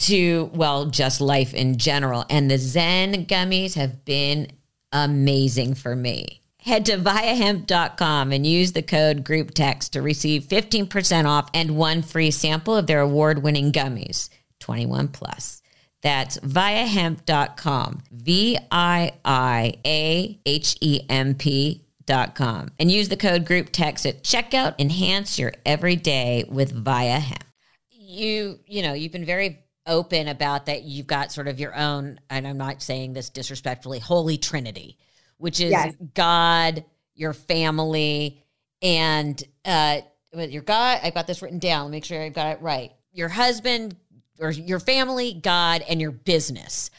to, 0.00 0.50
well, 0.54 0.86
just 0.86 1.20
life 1.20 1.54
in 1.54 1.78
general. 1.78 2.24
And 2.28 2.50
the 2.50 2.58
Zen 2.58 3.26
gummies 3.26 3.74
have 3.74 4.04
been 4.04 4.48
amazing 4.90 5.74
for 5.74 5.94
me. 5.94 6.42
Head 6.64 6.86
to 6.86 6.96
viiahemp.com 6.96 8.32
and 8.32 8.46
use 8.46 8.72
the 8.72 8.80
code 8.80 9.22
GroupText 9.22 9.90
to 9.90 10.00
receive 10.00 10.44
15% 10.44 11.26
off 11.26 11.50
and 11.52 11.76
one 11.76 12.00
free 12.00 12.30
sample 12.30 12.74
of 12.74 12.86
their 12.86 13.00
award 13.00 13.42
winning 13.42 13.70
gummies, 13.70 14.30
21 14.60 15.08
plus. 15.08 15.60
That's 16.02 16.38
viiahemp.com, 16.38 18.04
V 18.10 18.58
I 18.70 19.12
I 19.26 19.74
A 19.84 20.40
H 20.46 20.76
E 20.80 21.02
M 21.10 21.34
P.com. 21.34 22.68
And 22.78 22.90
use 22.90 23.10
the 23.10 23.18
code 23.18 23.44
GroupText 23.44 24.08
at 24.08 24.22
checkout. 24.22 24.74
Enhance 24.78 25.38
your 25.38 25.52
everyday 25.66 26.44
with 26.48 26.82
Viia 26.82 27.18
Hemp. 27.18 27.44
You, 27.90 28.58
you 28.66 28.80
know, 28.80 28.94
you've 28.94 29.12
been 29.12 29.26
very 29.26 29.58
open 29.86 30.28
about 30.28 30.64
that 30.64 30.84
you've 30.84 31.06
got 31.06 31.30
sort 31.30 31.46
of 31.46 31.60
your 31.60 31.76
own, 31.76 32.20
and 32.30 32.48
I'm 32.48 32.56
not 32.56 32.80
saying 32.80 33.12
this 33.12 33.28
disrespectfully, 33.28 33.98
holy 33.98 34.38
trinity 34.38 34.96
which 35.44 35.60
is 35.60 35.72
yes. 35.72 35.94
God, 36.14 36.86
your 37.14 37.34
family, 37.34 38.42
and 38.80 39.44
uh, 39.66 40.00
your 40.32 40.62
God. 40.62 41.00
I've 41.02 41.12
got 41.12 41.26
this 41.26 41.42
written 41.42 41.58
down. 41.58 41.90
Make 41.90 42.06
sure 42.06 42.22
I've 42.22 42.32
got 42.32 42.56
it 42.56 42.62
right. 42.62 42.92
Your 43.12 43.28
husband 43.28 43.94
or 44.40 44.52
your 44.52 44.80
family, 44.80 45.34
God, 45.34 45.84
and 45.86 46.00
your 46.00 46.12
business. 46.12 46.90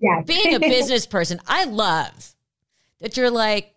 Yeah. 0.00 0.22
Being 0.22 0.54
a 0.54 0.58
business 0.58 1.04
person, 1.16 1.38
I 1.46 1.64
love 1.64 2.34
that 3.00 3.18
you're 3.18 3.30
like, 3.30 3.74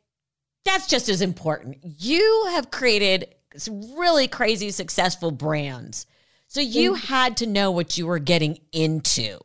that's 0.63 0.87
just 0.87 1.09
as 1.09 1.21
important. 1.21 1.79
You 1.83 2.47
have 2.51 2.71
created 2.71 3.35
some 3.57 3.97
really 3.97 4.29
crazy 4.29 4.71
successful 4.71 5.31
brands. 5.31 6.05
So 6.47 6.61
you 6.61 6.93
had 6.93 7.35
to 7.37 7.47
know 7.47 7.69
what 7.69 7.97
you 7.97 8.07
were 8.07 8.19
getting 8.19 8.59
into 8.71 9.39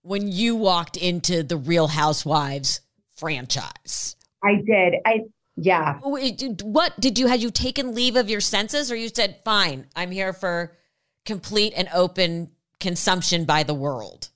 when 0.00 0.32
you 0.32 0.56
walked 0.56 0.96
into 0.96 1.42
the 1.42 1.58
Real 1.58 1.88
Housewives 1.88 2.80
franchise. 3.20 4.16
I 4.42 4.54
did. 4.56 4.94
I 5.04 5.20
yeah. 5.56 5.98
What 6.02 6.98
did 6.98 7.18
you 7.18 7.26
had 7.26 7.42
you 7.42 7.50
taken 7.50 7.94
leave 7.94 8.16
of 8.16 8.30
your 8.30 8.40
senses 8.40 8.90
or 8.90 8.96
you 8.96 9.08
said 9.08 9.40
fine, 9.44 9.86
I'm 9.94 10.10
here 10.10 10.32
for 10.32 10.76
complete 11.26 11.74
and 11.76 11.88
open 11.94 12.50
consumption 12.80 13.44
by 13.44 13.62
the 13.62 13.74
world? 13.74 14.30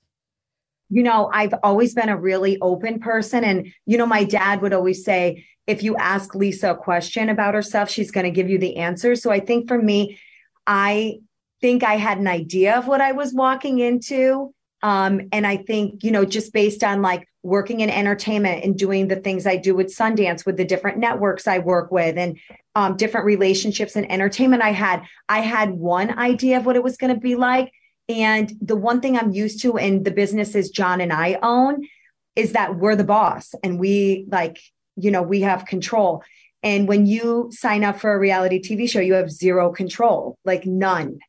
You 0.89 1.01
know, 1.01 1.31
I've 1.33 1.55
always 1.63 1.95
been 1.95 2.09
a 2.09 2.17
really 2.17 2.59
open 2.61 2.99
person 2.99 3.43
and 3.43 3.73
you 3.87 3.97
know 3.97 4.05
my 4.05 4.23
dad 4.23 4.61
would 4.61 4.73
always 4.73 5.03
say 5.03 5.45
if 5.65 5.81
you 5.81 5.95
ask 5.97 6.35
Lisa 6.35 6.71
a 6.71 6.75
question 6.75 7.29
about 7.29 7.55
herself, 7.55 7.89
she's 7.89 8.11
going 8.11 8.25
to 8.25 8.31
give 8.31 8.49
you 8.49 8.59
the 8.59 8.77
answer. 8.77 9.15
So 9.15 9.31
I 9.31 9.39
think 9.39 9.67
for 9.67 9.81
me, 9.81 10.19
I 10.67 11.19
think 11.59 11.83
I 11.83 11.95
had 11.95 12.19
an 12.19 12.27
idea 12.27 12.77
of 12.77 12.87
what 12.87 13.01
I 13.01 13.13
was 13.13 13.33
walking 13.33 13.79
into. 13.79 14.53
Um, 14.83 15.21
and 15.31 15.47
I 15.47 15.57
think, 15.57 16.03
you 16.03 16.11
know, 16.11 16.25
just 16.25 16.53
based 16.53 16.83
on 16.83 17.01
like 17.01 17.27
working 17.45 17.81
in 17.81 17.91
entertainment 17.91 18.63
and 18.63 18.75
doing 18.75 19.07
the 19.07 19.15
things 19.15 19.45
I 19.45 19.55
do 19.55 19.75
with 19.75 19.95
Sundance, 19.95 20.47
with 20.47 20.57
the 20.57 20.65
different 20.65 20.97
networks 20.97 21.47
I 21.47 21.59
work 21.59 21.91
with, 21.91 22.17
and 22.17 22.39
um, 22.73 22.97
different 22.97 23.27
relationships 23.27 23.95
and 23.95 24.11
entertainment 24.11 24.63
I 24.63 24.71
had. 24.71 25.03
I 25.29 25.41
had 25.41 25.71
one 25.71 26.17
idea 26.17 26.57
of 26.57 26.65
what 26.65 26.75
it 26.75 26.83
was 26.83 26.97
going 26.97 27.13
to 27.13 27.19
be 27.19 27.35
like. 27.35 27.71
And 28.09 28.51
the 28.61 28.75
one 28.75 28.99
thing 28.99 29.15
I'm 29.15 29.31
used 29.31 29.61
to 29.61 29.77
in 29.77 30.03
the 30.03 30.11
businesses 30.11 30.71
John 30.71 31.01
and 31.01 31.13
I 31.13 31.37
own 31.43 31.87
is 32.35 32.53
that 32.53 32.77
we're 32.77 32.95
the 32.95 33.03
boss 33.03 33.53
and 33.63 33.79
we 33.79 34.25
like, 34.29 34.59
you 34.95 35.11
know, 35.11 35.21
we 35.21 35.41
have 35.41 35.65
control. 35.65 36.23
And 36.63 36.87
when 36.87 37.05
you 37.05 37.49
sign 37.51 37.83
up 37.83 37.99
for 37.99 38.11
a 38.11 38.19
reality 38.19 38.59
TV 38.59 38.89
show, 38.89 38.99
you 38.99 39.13
have 39.13 39.29
zero 39.29 39.71
control, 39.71 40.35
like 40.45 40.65
none. 40.65 41.19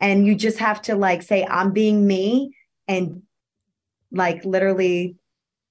And 0.00 0.26
you 0.26 0.34
just 0.34 0.58
have 0.58 0.80
to 0.82 0.94
like 0.94 1.22
say, 1.22 1.44
I'm 1.44 1.72
being 1.72 2.06
me 2.06 2.52
and 2.88 3.22
like 4.10 4.44
literally 4.44 5.16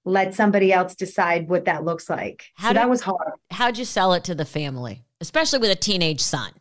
let 0.05 0.35
somebody 0.35 0.71
else 0.71 0.95
decide 0.95 1.49
what 1.49 1.65
that 1.65 1.83
looks 1.83 2.09
like. 2.09 2.45
How 2.55 2.67
so 2.67 2.73
did, 2.73 2.79
that 2.81 2.89
was 2.89 3.01
hard. 3.01 3.33
How'd 3.51 3.77
you 3.77 3.85
sell 3.85 4.13
it 4.13 4.23
to 4.25 4.35
the 4.35 4.45
family, 4.45 5.03
especially 5.19 5.59
with 5.59 5.71
a 5.71 5.75
teenage 5.75 6.21
son? 6.21 6.51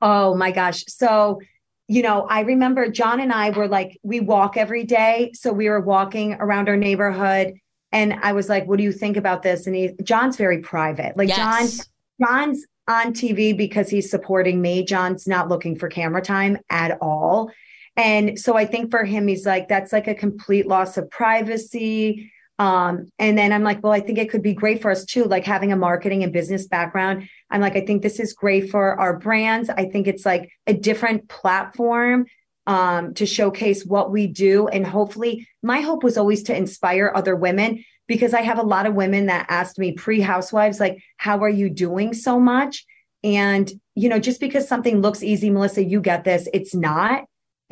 Oh 0.00 0.34
my 0.34 0.50
gosh. 0.50 0.84
So, 0.88 1.40
you 1.86 2.02
know, 2.02 2.26
I 2.28 2.40
remember 2.40 2.88
John 2.88 3.20
and 3.20 3.32
I 3.32 3.50
were 3.50 3.68
like, 3.68 3.98
we 4.02 4.20
walk 4.20 4.56
every 4.56 4.84
day. 4.84 5.32
So 5.34 5.52
we 5.52 5.68
were 5.68 5.80
walking 5.80 6.34
around 6.34 6.68
our 6.68 6.76
neighborhood. 6.76 7.54
And 7.92 8.14
I 8.22 8.32
was 8.32 8.48
like, 8.48 8.66
what 8.66 8.78
do 8.78 8.84
you 8.84 8.92
think 8.92 9.16
about 9.16 9.42
this? 9.42 9.66
And 9.66 9.76
he, 9.76 9.92
John's 10.02 10.36
very 10.36 10.58
private. 10.58 11.16
Like 11.16 11.28
yes. 11.28 11.76
John, 11.76 11.86
John's 12.28 12.66
on 12.88 13.12
TV 13.12 13.56
because 13.56 13.88
he's 13.88 14.10
supporting 14.10 14.60
me. 14.60 14.84
John's 14.84 15.26
not 15.26 15.48
looking 15.48 15.78
for 15.78 15.88
camera 15.88 16.22
time 16.22 16.58
at 16.70 16.98
all. 17.00 17.50
And 17.96 18.38
so 18.38 18.56
I 18.56 18.64
think 18.64 18.90
for 18.90 19.04
him, 19.04 19.28
he's 19.28 19.46
like, 19.46 19.68
that's 19.68 19.92
like 19.92 20.08
a 20.08 20.14
complete 20.14 20.66
loss 20.66 20.96
of 20.96 21.10
privacy. 21.10 22.32
Um, 22.58 23.06
and 23.18 23.36
then 23.36 23.52
I'm 23.52 23.62
like, 23.62 23.82
well, 23.82 23.92
I 23.92 24.00
think 24.00 24.18
it 24.18 24.30
could 24.30 24.42
be 24.42 24.54
great 24.54 24.80
for 24.80 24.90
us 24.90 25.04
too, 25.04 25.24
like 25.24 25.44
having 25.44 25.72
a 25.72 25.76
marketing 25.76 26.22
and 26.22 26.32
business 26.32 26.66
background. 26.66 27.28
I'm 27.50 27.60
like, 27.60 27.76
I 27.76 27.80
think 27.80 28.02
this 28.02 28.20
is 28.20 28.32
great 28.32 28.70
for 28.70 28.98
our 28.98 29.18
brands. 29.18 29.68
I 29.70 29.86
think 29.86 30.06
it's 30.06 30.24
like 30.24 30.50
a 30.66 30.74
different 30.74 31.28
platform 31.28 32.26
um, 32.66 33.14
to 33.14 33.26
showcase 33.26 33.84
what 33.84 34.10
we 34.10 34.26
do. 34.26 34.68
And 34.68 34.86
hopefully, 34.86 35.46
my 35.62 35.80
hope 35.80 36.02
was 36.02 36.16
always 36.16 36.44
to 36.44 36.56
inspire 36.56 37.12
other 37.14 37.36
women 37.36 37.84
because 38.06 38.34
I 38.34 38.42
have 38.42 38.58
a 38.58 38.62
lot 38.62 38.86
of 38.86 38.94
women 38.94 39.26
that 39.26 39.46
asked 39.48 39.78
me 39.78 39.92
pre 39.92 40.20
housewives, 40.20 40.80
like, 40.80 41.02
how 41.16 41.42
are 41.42 41.48
you 41.48 41.70
doing 41.70 42.14
so 42.14 42.38
much? 42.38 42.84
And, 43.22 43.70
you 43.94 44.08
know, 44.08 44.18
just 44.18 44.40
because 44.40 44.68
something 44.68 45.00
looks 45.00 45.22
easy, 45.22 45.50
Melissa, 45.50 45.82
you 45.82 46.00
get 46.00 46.24
this, 46.24 46.48
it's 46.52 46.74
not. 46.74 47.24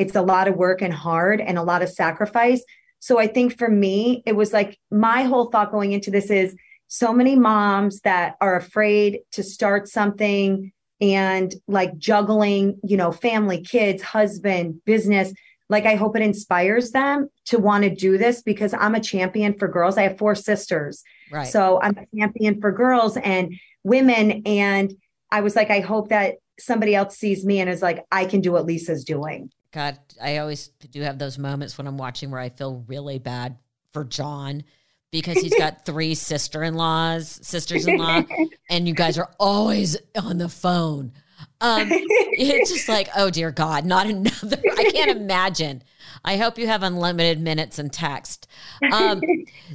It's 0.02 0.16
a 0.16 0.23
lot 0.23 0.49
of 0.49 0.56
work 0.56 0.82
and 0.82 0.92
hard 0.92 1.40
and 1.40 1.56
a 1.56 1.62
lot 1.62 1.82
of 1.82 1.88
sacrifice. 1.88 2.62
So 2.99 3.18
I 3.18 3.26
think 3.26 3.56
for 3.56 3.68
me, 3.68 4.23
it 4.26 4.37
was 4.37 4.52
like 4.52 4.78
my 4.90 5.23
whole 5.23 5.47
thought 5.47 5.71
going 5.71 5.92
into 5.92 6.11
this 6.11 6.30
is 6.30 6.54
so 6.88 7.12
many 7.12 7.37
moms 7.37 8.00
that 8.00 8.37
are 8.40 8.56
afraid 8.56 9.21
to 9.32 9.42
start 9.42 9.88
something 9.88 10.73
and 11.00 11.54
like 11.66 11.97
juggling, 11.99 12.78
you 12.85 12.97
know, 12.97 13.11
family, 13.11 13.61
kids, 13.61 14.02
husband, 14.02 14.82
business. 14.85 15.32
Like, 15.68 15.87
I 15.87 15.94
hope 15.94 16.16
it 16.16 16.23
inspires 16.23 16.90
them 16.90 17.28
to 17.47 17.59
want 17.59 17.85
to 17.85 17.94
do 17.94 18.18
this 18.18 18.42
because 18.42 18.75
I'm 18.75 18.94
a 18.94 19.00
champion 19.00 19.59
for 19.59 19.68
girls. 19.68 19.97
I 19.97 20.02
have 20.02 20.18
four 20.18 20.35
sisters. 20.35 21.02
Right. 21.30 21.49
So 21.49 21.80
I'm 21.82 21.97
a 21.97 22.06
champion 22.16 22.61
for 22.61 22.73
girls 22.73 23.16
and 23.16 23.54
women. 23.82 24.42
And 24.44 24.92
I 25.30 25.40
was 25.40 25.56
like, 25.56 25.71
I 25.71 25.80
hope 25.80 26.11
that 26.11 26.35
somebody 26.61 26.94
else 26.94 27.16
sees 27.16 27.44
me 27.44 27.59
and 27.61 27.71
is 27.71 27.82
like, 27.82 28.04
I 28.12 28.26
can 28.26 28.42
do 28.42 28.52
what 28.52 28.66
Lisa's 28.66 29.04
doing. 29.04 29.50
God, 29.73 29.99
I 30.21 30.37
always 30.38 30.69
do 30.69 31.00
have 31.00 31.19
those 31.19 31.38
moments 31.38 31.79
when 31.79 31.87
I'm 31.87 31.97
watching 31.97 32.31
where 32.31 32.41
I 32.41 32.50
feel 32.50 32.85
really 32.87 33.19
bad 33.19 33.57
for 33.91 34.05
John 34.05 34.64
because 35.11 35.38
he's 35.38 35.57
got 35.57 35.85
three 35.87 36.14
sister-in-laws, 36.14 37.41
sisters-in-law, 37.43 38.23
and 38.71 38.87
you 38.87 38.95
guys 38.95 39.19
are 39.19 39.31
always 39.41 39.97
on 40.17 40.38
the 40.38 40.49
phone. 40.49 41.12
Um, 41.61 41.88
it's 41.91 42.71
just 42.71 42.88
like, 42.88 43.09
oh 43.17 43.31
dear 43.31 43.50
God, 43.50 43.85
not 43.85 44.07
another. 44.11 44.61
I 44.76 44.91
can't 44.91 45.11
imagine. 45.11 45.83
I 46.25 46.37
hope 46.37 46.59
you 46.59 46.67
have 46.67 46.83
unlimited 46.83 47.41
minutes 47.41 47.79
and 47.79 47.93
text. 47.93 48.47
Um, 48.93 49.21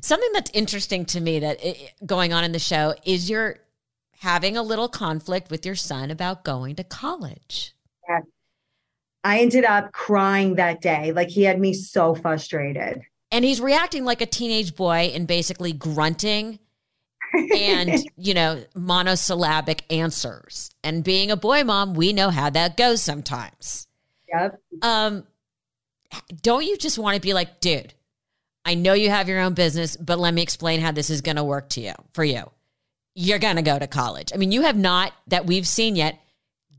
something 0.01 0.29
that's 0.33 0.51
interesting 0.53 1.05
to 1.05 1.19
me 1.19 1.39
that 1.39 1.63
it, 1.63 1.93
going 2.05 2.33
on 2.33 2.43
in 2.43 2.51
the 2.51 2.59
show 2.59 2.93
is 3.03 3.29
you're 3.29 3.57
having 4.19 4.57
a 4.57 4.63
little 4.63 4.87
conflict 4.87 5.49
with 5.49 5.65
your 5.65 5.75
son 5.75 6.11
about 6.11 6.43
going 6.43 6.75
to 6.75 6.83
college. 6.83 7.73
I 9.27 9.39
ended 9.39 9.65
up 9.65 9.91
crying 9.91 10.55
that 10.55 10.79
day. 10.79 11.11
Like 11.11 11.27
he 11.27 11.43
had 11.43 11.59
me 11.59 11.73
so 11.73 12.15
frustrated. 12.15 13.01
And 13.29 13.43
he's 13.43 13.59
reacting 13.59 14.05
like 14.05 14.21
a 14.21 14.25
teenage 14.25 14.73
boy 14.73 15.11
and 15.13 15.27
basically 15.27 15.73
grunting 15.73 16.59
and 17.53 18.05
you 18.17 18.33
know 18.33 18.63
monosyllabic 18.73 19.83
answers. 19.91 20.71
And 20.81 21.03
being 21.03 21.29
a 21.29 21.35
boy 21.35 21.65
mom 21.65 21.93
we 21.93 22.13
know 22.13 22.29
how 22.29 22.49
that 22.51 22.77
goes 22.77 23.01
sometimes. 23.01 23.89
Yep. 24.33 24.61
Um 24.81 25.27
don't 26.41 26.65
you 26.65 26.77
just 26.77 26.97
want 26.97 27.15
to 27.15 27.21
be 27.21 27.33
like 27.33 27.59
dude 27.59 27.93
i 28.63 28.75
know 28.75 28.93
you 28.93 29.09
have 29.09 29.27
your 29.27 29.41
own 29.41 29.53
business 29.53 29.97
but 29.97 30.17
let 30.17 30.33
me 30.33 30.41
explain 30.41 30.79
how 30.79 30.89
this 30.89 31.09
is 31.09 31.19
going 31.19 31.35
to 31.35 31.43
work 31.43 31.67
to 31.67 31.81
you 31.81 31.91
for 32.13 32.23
you. 32.23 32.49
You're 33.13 33.39
going 33.39 33.57
to 33.57 33.61
go 33.61 33.77
to 33.77 33.87
college. 33.87 34.31
I 34.33 34.37
mean 34.37 34.53
you 34.53 34.61
have 34.61 34.77
not 34.77 35.11
that 35.27 35.45
we've 35.45 35.67
seen 35.67 35.97
yet 35.97 36.17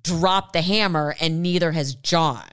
dropped 0.03 0.53
the 0.53 0.63
hammer 0.63 1.15
and 1.21 1.43
neither 1.43 1.73
has 1.73 1.95
john 1.95 2.49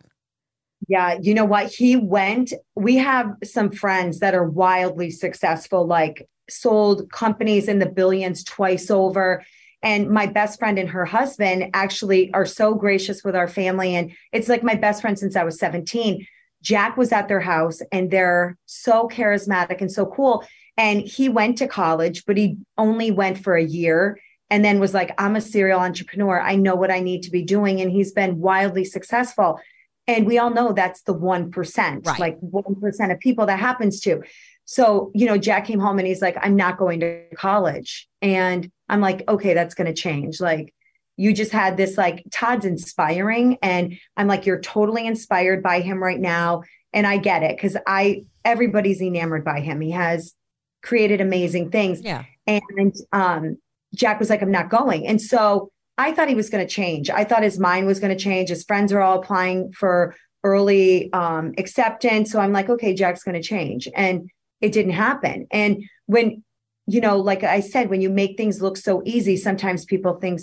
yeah, 0.88 1.18
you 1.22 1.34
know 1.34 1.46
what? 1.46 1.72
He 1.72 1.96
went. 1.96 2.54
We 2.76 2.98
have 2.98 3.32
some 3.44 3.72
friends 3.72 4.20
that 4.20 4.36
are 4.36 4.48
wildly 4.48 5.10
successful, 5.10 5.86
like 5.88 6.28
sold 6.50 7.12
companies 7.12 7.68
in 7.68 7.80
the 7.80 7.90
billions 7.90 8.44
twice 8.44 8.92
over. 8.92 9.44
And 9.82 10.10
my 10.10 10.26
best 10.26 10.60
friend 10.60 10.78
and 10.78 10.90
her 10.90 11.06
husband 11.06 11.72
actually 11.74 12.34
are 12.34 12.46
so 12.46 12.76
gracious 12.76 13.24
with 13.24 13.36
our 13.36 13.48
family. 13.48 13.96
And 13.96 14.12
it's 14.32 14.50
like 14.50 14.64
my 14.64 14.76
best 14.76 15.02
friend 15.02 15.18
since 15.18 15.36
I 15.36 15.44
was 15.44 15.60
17. 15.60 16.26
Jack 16.62 16.98
was 16.98 17.12
at 17.12 17.28
their 17.28 17.42
house 17.42 17.82
and 17.92 18.10
they're 18.10 18.58
so 18.66 19.08
charismatic 19.08 19.82
and 19.82 19.92
so 19.92 20.06
cool. 20.06 20.44
And 20.78 21.02
he 21.02 21.30
went 21.30 21.58
to 21.60 21.68
college, 21.68 22.26
but 22.26 22.38
he 22.38 22.58
only 22.78 23.12
went 23.12 23.38
for 23.38 23.56
a 23.56 23.64
year 23.64 24.20
and 24.56 24.64
then 24.64 24.80
was 24.80 24.94
like, 24.94 25.14
I'm 25.18 25.36
a 25.36 25.42
serial 25.42 25.82
entrepreneur. 25.82 26.40
I 26.40 26.56
know 26.56 26.76
what 26.76 26.90
I 26.90 27.02
need 27.02 27.24
to 27.24 27.30
be 27.30 27.42
doing. 27.42 27.82
And 27.82 27.92
he's 27.92 28.14
been 28.14 28.40
wildly 28.40 28.86
successful. 28.86 29.60
And 30.08 30.26
we 30.26 30.38
all 30.38 30.50
know 30.50 30.72
that's 30.72 31.02
the 31.02 31.14
1%, 31.14 32.08
right. 32.08 32.20
like 32.22 32.40
1% 32.40 33.12
of 33.12 33.20
people 33.20 33.48
that 33.48 33.60
happens 33.60 34.00
to. 34.00 34.24
So, 34.64 35.12
you 35.14 35.26
know, 35.26 35.38
Jack 35.38 35.66
came 35.66 35.82
home 35.82 36.00
and 36.00 36.08
he's 36.08 36.22
like, 36.22 36.38
I'm 36.42 36.56
not 36.56 36.78
going 36.78 37.02
to 37.02 37.26
college. 37.36 38.08
And 38.22 38.72
I'm 38.88 39.02
like, 39.02 39.28
okay, 39.28 39.54
that's 39.54 39.76
going 39.76 39.94
to 39.94 40.02
change. 40.02 40.40
Like, 40.40 40.74
you 41.18 41.34
just 41.34 41.52
had 41.52 41.76
this, 41.76 41.98
like, 41.98 42.24
Todd's 42.32 42.64
inspiring. 42.64 43.58
And 43.62 43.98
I'm 44.16 44.28
like, 44.28 44.46
you're 44.46 44.62
totally 44.62 45.06
inspired 45.06 45.64
by 45.64 45.82
him 45.82 46.02
right 46.02 46.22
now. 46.22 46.64
And 46.94 47.06
I 47.06 47.18
get 47.18 47.44
it 47.44 47.58
because 47.58 47.76
I, 47.86 48.24
everybody's 48.46 49.02
enamored 49.02 49.44
by 49.44 49.60
him. 49.60 49.82
He 49.82 49.92
has 49.92 50.34
created 50.82 51.20
amazing 51.20 51.72
things. 51.72 52.02
Yeah. 52.02 52.24
And 52.48 52.96
um, 53.12 53.58
Jack 53.96 54.20
was 54.20 54.30
like, 54.30 54.42
I'm 54.42 54.52
not 54.52 54.70
going. 54.70 55.08
And 55.08 55.22
so 55.22 55.72
I 55.98 56.12
thought 56.12 56.28
he 56.28 56.36
was 56.36 56.50
going 56.50 56.66
to 56.66 56.72
change. 56.72 57.10
I 57.10 57.24
thought 57.24 57.44
his 57.44 57.60
mind 57.60 57.88
was 57.88 58.00
going 58.00 58.16
to 58.16 58.22
change. 58.22 58.50
His 58.50 58.64
friends 58.64 58.92
are 58.92 59.02
all 59.02 59.20
applying 59.20 59.72
for 59.72 60.16
early 60.44 61.12
um, 61.14 61.54
acceptance. 61.58 62.32
So 62.32 62.40
I'm 62.40 62.52
like, 62.52 62.70
okay, 62.70 62.94
Jack's 62.94 63.24
going 63.24 63.42
to 63.42 63.48
change. 63.48 63.88
And 63.96 64.30
it 64.62 64.72
didn't 64.72 64.92
happen. 64.94 65.48
And 65.52 65.84
when, 66.06 66.44
you 66.86 67.02
know, 67.02 67.18
like 67.18 67.44
I 67.44 67.62
said, 67.62 67.90
when 67.90 68.02
you 68.02 68.10
make 68.10 68.38
things 68.38 68.62
look 68.62 68.78
so 68.78 69.02
easy, 69.06 69.38
sometimes 69.38 69.86
people 69.86 70.16
think 70.16 70.42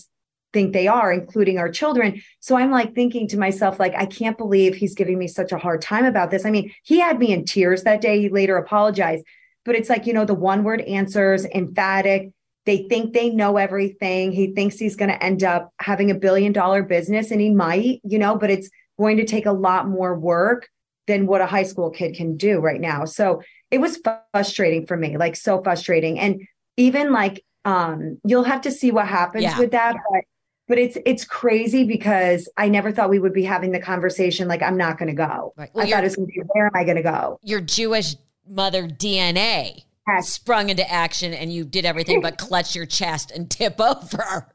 think 0.52 0.74
they 0.74 0.86
are, 0.86 1.10
including 1.10 1.58
our 1.58 1.70
children. 1.70 2.20
So 2.40 2.56
I'm 2.56 2.70
like 2.70 2.94
thinking 2.94 3.26
to 3.28 3.38
myself, 3.38 3.80
like, 3.80 3.94
I 3.96 4.04
can't 4.04 4.36
believe 4.36 4.74
he's 4.74 4.94
giving 4.94 5.18
me 5.18 5.26
such 5.26 5.50
a 5.50 5.56
hard 5.56 5.80
time 5.80 6.04
about 6.04 6.30
this. 6.30 6.44
I 6.44 6.50
mean, 6.50 6.72
he 6.82 7.00
had 7.00 7.18
me 7.18 7.32
in 7.32 7.46
tears 7.46 7.84
that 7.84 8.02
day. 8.02 8.20
He 8.20 8.28
later 8.28 8.58
apologized. 8.58 9.24
But 9.64 9.76
it's 9.76 9.88
like, 9.88 10.06
you 10.06 10.12
know, 10.12 10.26
the 10.26 10.34
one 10.34 10.62
word 10.62 10.82
answers, 10.82 11.46
emphatic, 11.46 12.32
they 12.64 12.86
think 12.88 13.12
they 13.12 13.30
know 13.30 13.56
everything. 13.56 14.32
He 14.32 14.52
thinks 14.52 14.78
he's 14.78 14.96
going 14.96 15.10
to 15.10 15.22
end 15.22 15.42
up 15.42 15.72
having 15.80 16.10
a 16.10 16.14
billion 16.14 16.52
dollar 16.52 16.82
business, 16.82 17.30
and 17.30 17.40
he 17.40 17.50
might, 17.50 18.00
you 18.04 18.18
know, 18.18 18.36
but 18.36 18.50
it's 18.50 18.70
going 18.98 19.16
to 19.16 19.24
take 19.24 19.46
a 19.46 19.52
lot 19.52 19.88
more 19.88 20.18
work 20.18 20.68
than 21.06 21.26
what 21.26 21.40
a 21.40 21.46
high 21.46 21.64
school 21.64 21.90
kid 21.90 22.14
can 22.14 22.36
do 22.36 22.60
right 22.60 22.80
now. 22.80 23.04
So 23.04 23.42
it 23.70 23.78
was 23.78 24.00
frustrating 24.32 24.86
for 24.86 24.96
me, 24.96 25.16
like 25.16 25.34
so 25.34 25.62
frustrating. 25.62 26.18
And 26.18 26.42
even 26.76 27.12
like, 27.12 27.44
um, 27.64 28.18
you'll 28.24 28.44
have 28.44 28.62
to 28.62 28.70
see 28.70 28.90
what 28.90 29.08
happens 29.08 29.44
yeah. 29.44 29.58
with 29.58 29.72
that. 29.72 29.96
But 30.10 30.22
but 30.68 30.78
it's 30.78 30.96
it's 31.04 31.24
crazy 31.24 31.84
because 31.84 32.48
I 32.56 32.68
never 32.68 32.92
thought 32.92 33.10
we 33.10 33.18
would 33.18 33.34
be 33.34 33.44
having 33.44 33.72
the 33.72 33.80
conversation 33.80 34.48
like 34.48 34.62
I'm 34.62 34.76
not 34.76 34.98
going 34.98 35.08
to 35.08 35.14
go. 35.14 35.52
Right. 35.56 35.70
Well, 35.74 35.86
I 35.86 35.90
thought 35.90 36.04
it 36.04 36.06
was 36.06 36.16
going 36.16 36.28
to 36.28 36.32
be 36.32 36.40
where 36.52 36.66
am 36.66 36.72
I 36.74 36.84
going 36.84 36.96
to 36.96 37.02
go? 37.02 37.38
Your 37.42 37.60
Jewish 37.60 38.16
mother 38.48 38.86
DNA 38.86 39.84
sprung 40.20 40.68
into 40.68 40.90
action 40.90 41.32
and 41.32 41.52
you 41.52 41.64
did 41.64 41.84
everything 41.84 42.20
but 42.20 42.38
clutch 42.38 42.74
your 42.74 42.86
chest 42.86 43.30
and 43.30 43.50
tip 43.50 43.80
over. 43.80 44.52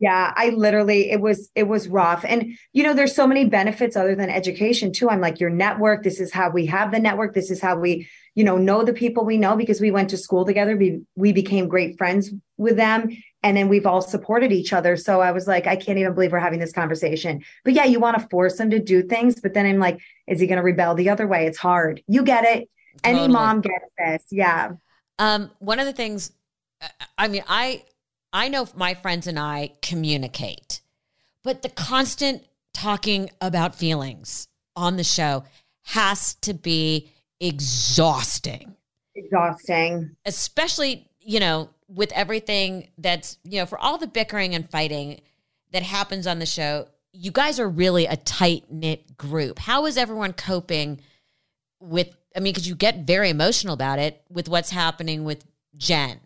Yeah, 0.00 0.32
I 0.36 0.50
literally 0.50 1.10
it 1.10 1.20
was 1.20 1.50
it 1.54 1.68
was 1.68 1.88
rough. 1.88 2.24
And 2.26 2.58
you 2.72 2.82
know, 2.82 2.94
there's 2.94 3.14
so 3.14 3.26
many 3.26 3.44
benefits 3.46 3.96
other 3.96 4.14
than 4.14 4.28
education 4.28 4.92
too. 4.92 5.08
I'm 5.08 5.20
like 5.20 5.40
your 5.40 5.50
network, 5.50 6.02
this 6.02 6.20
is 6.20 6.32
how 6.32 6.50
we 6.50 6.66
have 6.66 6.90
the 6.90 6.98
network, 6.98 7.32
this 7.32 7.50
is 7.50 7.60
how 7.60 7.76
we, 7.78 8.08
you 8.34 8.44
know, 8.44 8.58
know 8.58 8.84
the 8.84 8.92
people 8.92 9.24
we 9.24 9.38
know 9.38 9.56
because 9.56 9.80
we 9.80 9.92
went 9.92 10.10
to 10.10 10.16
school 10.16 10.44
together. 10.44 10.76
We 10.76 11.02
we 11.14 11.32
became 11.32 11.68
great 11.68 11.96
friends 11.96 12.32
with 12.56 12.76
them 12.76 13.08
and 13.44 13.56
then 13.56 13.68
we've 13.68 13.86
all 13.86 14.00
supported 14.00 14.52
each 14.52 14.72
other. 14.72 14.96
So 14.96 15.20
I 15.20 15.30
was 15.30 15.46
like, 15.46 15.66
I 15.66 15.76
can't 15.76 15.98
even 15.98 16.14
believe 16.14 16.32
we're 16.32 16.38
having 16.38 16.60
this 16.60 16.72
conversation. 16.72 17.44
But 17.64 17.74
yeah, 17.74 17.84
you 17.84 18.00
want 18.00 18.18
to 18.18 18.28
force 18.28 18.56
them 18.58 18.70
to 18.70 18.80
do 18.80 19.02
things, 19.02 19.40
but 19.40 19.54
then 19.54 19.64
I'm 19.64 19.78
like, 19.78 20.00
is 20.26 20.40
he 20.40 20.46
going 20.46 20.56
to 20.56 20.62
rebel 20.62 20.94
the 20.94 21.10
other 21.10 21.26
way? 21.26 21.46
It's 21.46 21.58
hard. 21.58 22.02
You 22.08 22.24
get 22.24 22.44
it. 22.44 22.68
Any 23.02 23.18
totally. 23.18 23.32
mom 23.32 23.60
gets 23.60 23.84
this. 23.98 24.24
Yeah. 24.30 24.72
Um, 25.18 25.50
one 25.58 25.78
of 25.78 25.86
the 25.86 25.92
things, 25.92 26.32
uh, 26.82 26.88
I 27.16 27.28
mean, 27.28 27.44
I 27.48 27.84
I 28.32 28.48
know 28.48 28.66
my 28.74 28.94
friends 28.94 29.26
and 29.26 29.38
I 29.38 29.72
communicate, 29.80 30.80
but 31.42 31.62
the 31.62 31.68
constant 31.68 32.44
talking 32.72 33.30
about 33.40 33.74
feelings 33.74 34.48
on 34.74 34.96
the 34.96 35.04
show 35.04 35.44
has 35.82 36.34
to 36.34 36.52
be 36.52 37.10
exhausting. 37.40 38.74
Exhausting, 39.14 40.16
especially 40.24 41.08
you 41.20 41.38
know 41.40 41.70
with 41.88 42.12
everything 42.12 42.88
that's 42.98 43.38
you 43.44 43.60
know 43.60 43.66
for 43.66 43.78
all 43.78 43.98
the 43.98 44.08
bickering 44.08 44.54
and 44.54 44.68
fighting 44.68 45.20
that 45.72 45.82
happens 45.82 46.26
on 46.26 46.38
the 46.38 46.46
show. 46.46 46.88
You 47.12 47.30
guys 47.30 47.60
are 47.60 47.68
really 47.68 48.06
a 48.06 48.16
tight 48.16 48.64
knit 48.70 49.16
group. 49.16 49.60
How 49.60 49.86
is 49.86 49.96
everyone 49.96 50.32
coping 50.32 51.00
with 51.80 52.16
I 52.34 52.40
mean, 52.40 52.52
because 52.52 52.68
you 52.68 52.74
get 52.74 53.06
very 53.06 53.30
emotional 53.30 53.74
about 53.74 53.98
it 53.98 54.22
with 54.28 54.48
what's 54.48 54.70
happening 54.70 55.24
with 55.24 55.44
Jen. 55.76 56.20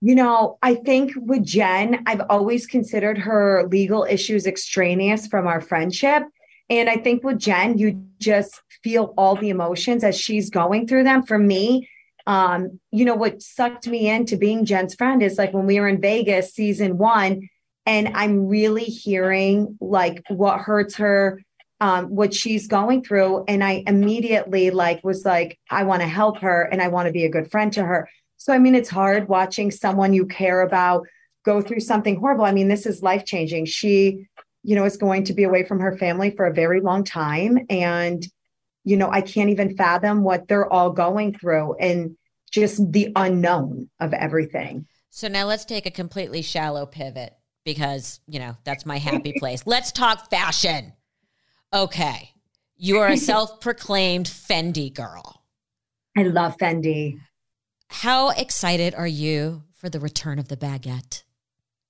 You 0.00 0.14
know, 0.14 0.58
I 0.62 0.74
think 0.74 1.12
with 1.16 1.44
Jen, 1.44 2.02
I've 2.06 2.22
always 2.28 2.66
considered 2.66 3.18
her 3.18 3.66
legal 3.70 4.04
issues 4.04 4.46
extraneous 4.46 5.26
from 5.26 5.46
our 5.46 5.60
friendship. 5.60 6.24
And 6.68 6.88
I 6.88 6.96
think 6.96 7.24
with 7.24 7.38
Jen, 7.38 7.78
you 7.78 8.04
just 8.18 8.60
feel 8.82 9.14
all 9.16 9.36
the 9.36 9.50
emotions 9.50 10.04
as 10.04 10.18
she's 10.18 10.50
going 10.50 10.86
through 10.86 11.04
them. 11.04 11.22
For 11.22 11.38
me, 11.38 11.88
um, 12.26 12.80
you 12.90 13.04
know, 13.04 13.14
what 13.14 13.42
sucked 13.42 13.86
me 13.86 14.08
into 14.08 14.36
being 14.36 14.64
Jen's 14.64 14.94
friend 14.94 15.22
is 15.22 15.38
like 15.38 15.52
when 15.52 15.66
we 15.66 15.80
were 15.80 15.88
in 15.88 16.00
Vegas 16.00 16.54
season 16.54 16.98
one, 16.98 17.48
and 17.86 18.08
I'm 18.14 18.46
really 18.46 18.84
hearing 18.84 19.76
like 19.80 20.22
what 20.28 20.60
hurts 20.60 20.96
her 20.96 21.40
um, 21.84 22.06
what 22.06 22.32
she's 22.32 22.66
going 22.66 23.04
through. 23.04 23.44
And 23.46 23.62
I 23.62 23.82
immediately 23.86 24.70
like 24.70 25.04
was 25.04 25.26
like, 25.26 25.58
I 25.70 25.84
want 25.84 26.00
to 26.00 26.08
help 26.08 26.38
her 26.38 26.62
and 26.72 26.80
I 26.80 26.88
want 26.88 27.08
to 27.08 27.12
be 27.12 27.26
a 27.26 27.28
good 27.28 27.50
friend 27.50 27.70
to 27.74 27.84
her. 27.84 28.08
So 28.38 28.54
I 28.54 28.58
mean, 28.58 28.74
it's 28.74 28.88
hard 28.88 29.28
watching 29.28 29.70
someone 29.70 30.14
you 30.14 30.24
care 30.24 30.62
about 30.62 31.06
go 31.44 31.60
through 31.60 31.80
something 31.80 32.16
horrible. 32.16 32.46
I 32.46 32.52
mean, 32.52 32.68
this 32.68 32.86
is 32.86 33.02
life 33.02 33.26
changing. 33.26 33.66
She, 33.66 34.26
you 34.62 34.74
know, 34.74 34.86
is 34.86 34.96
going 34.96 35.24
to 35.24 35.34
be 35.34 35.44
away 35.44 35.62
from 35.62 35.78
her 35.80 35.94
family 35.98 36.30
for 36.30 36.46
a 36.46 36.54
very 36.54 36.80
long 36.80 37.04
time. 37.04 37.58
And, 37.68 38.26
you 38.84 38.96
know, 38.96 39.10
I 39.10 39.20
can't 39.20 39.50
even 39.50 39.76
fathom 39.76 40.22
what 40.22 40.48
they're 40.48 40.72
all 40.72 40.88
going 40.88 41.34
through 41.34 41.74
and 41.74 42.16
just 42.50 42.92
the 42.92 43.12
unknown 43.14 43.90
of 44.00 44.14
everything. 44.14 44.86
So 45.10 45.28
now 45.28 45.44
let's 45.44 45.66
take 45.66 45.84
a 45.84 45.90
completely 45.90 46.40
shallow 46.40 46.86
pivot 46.86 47.34
because, 47.62 48.20
you 48.26 48.38
know, 48.38 48.56
that's 48.64 48.86
my 48.86 48.96
happy 48.96 49.34
place. 49.38 49.62
Let's 49.66 49.92
talk 49.92 50.30
fashion. 50.30 50.94
Okay. 51.74 52.30
You 52.76 52.98
are 52.98 53.08
a 53.08 53.16
self 53.32 53.60
proclaimed 53.60 54.26
Fendi 54.26 54.94
girl. 54.94 55.42
I 56.16 56.22
love 56.22 56.56
Fendi. 56.56 57.18
How 57.88 58.30
excited 58.30 58.94
are 58.94 59.08
you 59.08 59.64
for 59.74 59.88
the 59.90 59.98
return 59.98 60.38
of 60.38 60.48
the 60.48 60.56
baguette? 60.56 61.24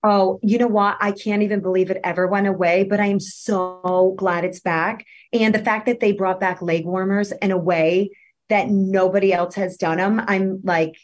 Oh, 0.03 0.39
you 0.43 0.59
know 0.59 0.67
what? 0.67 0.97
I 1.01 1.13
can't 1.13 1.43
even 1.43 1.61
believe 1.61 1.91
it 1.91 2.01
ever 2.05 2.27
went 2.27 2.47
away, 2.47 2.85
but 2.85 3.01
I 3.01 3.07
am 3.07 3.21
so 3.21 4.15
glad 4.17 4.45
it's 4.45 4.61
back. 4.61 5.05
And 5.33 5.55
the 5.55 5.63
fact 5.63 5.87
that 5.87 6.01
they 6.01 6.13
brought 6.13 6.41
back 6.41 6.61
leg 6.61 6.85
warmers 6.85 7.33
in 7.33 7.51
a 7.51 7.57
way 7.57 8.11
that 8.51 8.69
nobody 8.69 9.33
else 9.33 9.55
has 9.55 9.77
done 9.77 9.97
them, 9.99 10.23
I'm 10.27 10.61
like, 10.63 10.95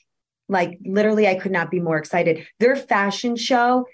like 0.49 0.79
literally, 0.85 1.29
I 1.29 1.37
could 1.37 1.53
not 1.53 1.71
be 1.71 1.81
more 1.81 1.97
excited. 1.97 2.47
Their 2.59 2.77
fashion 2.77 3.37
show 3.37 3.87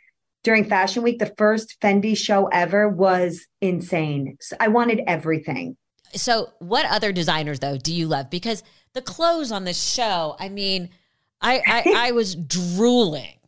during 0.46 0.64
Fashion 0.64 1.02
Week, 1.02 1.18
the 1.18 1.34
first 1.36 1.76
Fendi 1.82 2.16
show 2.16 2.46
ever 2.46 2.88
was 2.88 3.48
insane. 3.60 4.36
So 4.40 4.56
I 4.60 4.68
wanted 4.68 5.00
everything. 5.08 5.76
So, 6.14 6.52
what 6.60 6.86
other 6.86 7.10
designers 7.10 7.58
though 7.58 7.76
do 7.76 7.92
you 7.92 8.06
love? 8.06 8.30
Because 8.30 8.62
the 8.94 9.02
clothes 9.02 9.50
on 9.50 9.64
the 9.64 9.74
show, 9.74 10.36
I 10.38 10.48
mean, 10.48 10.90
I, 11.40 11.60
I, 11.66 11.94
I 12.08 12.10
was 12.12 12.36
drooling. 12.36 13.40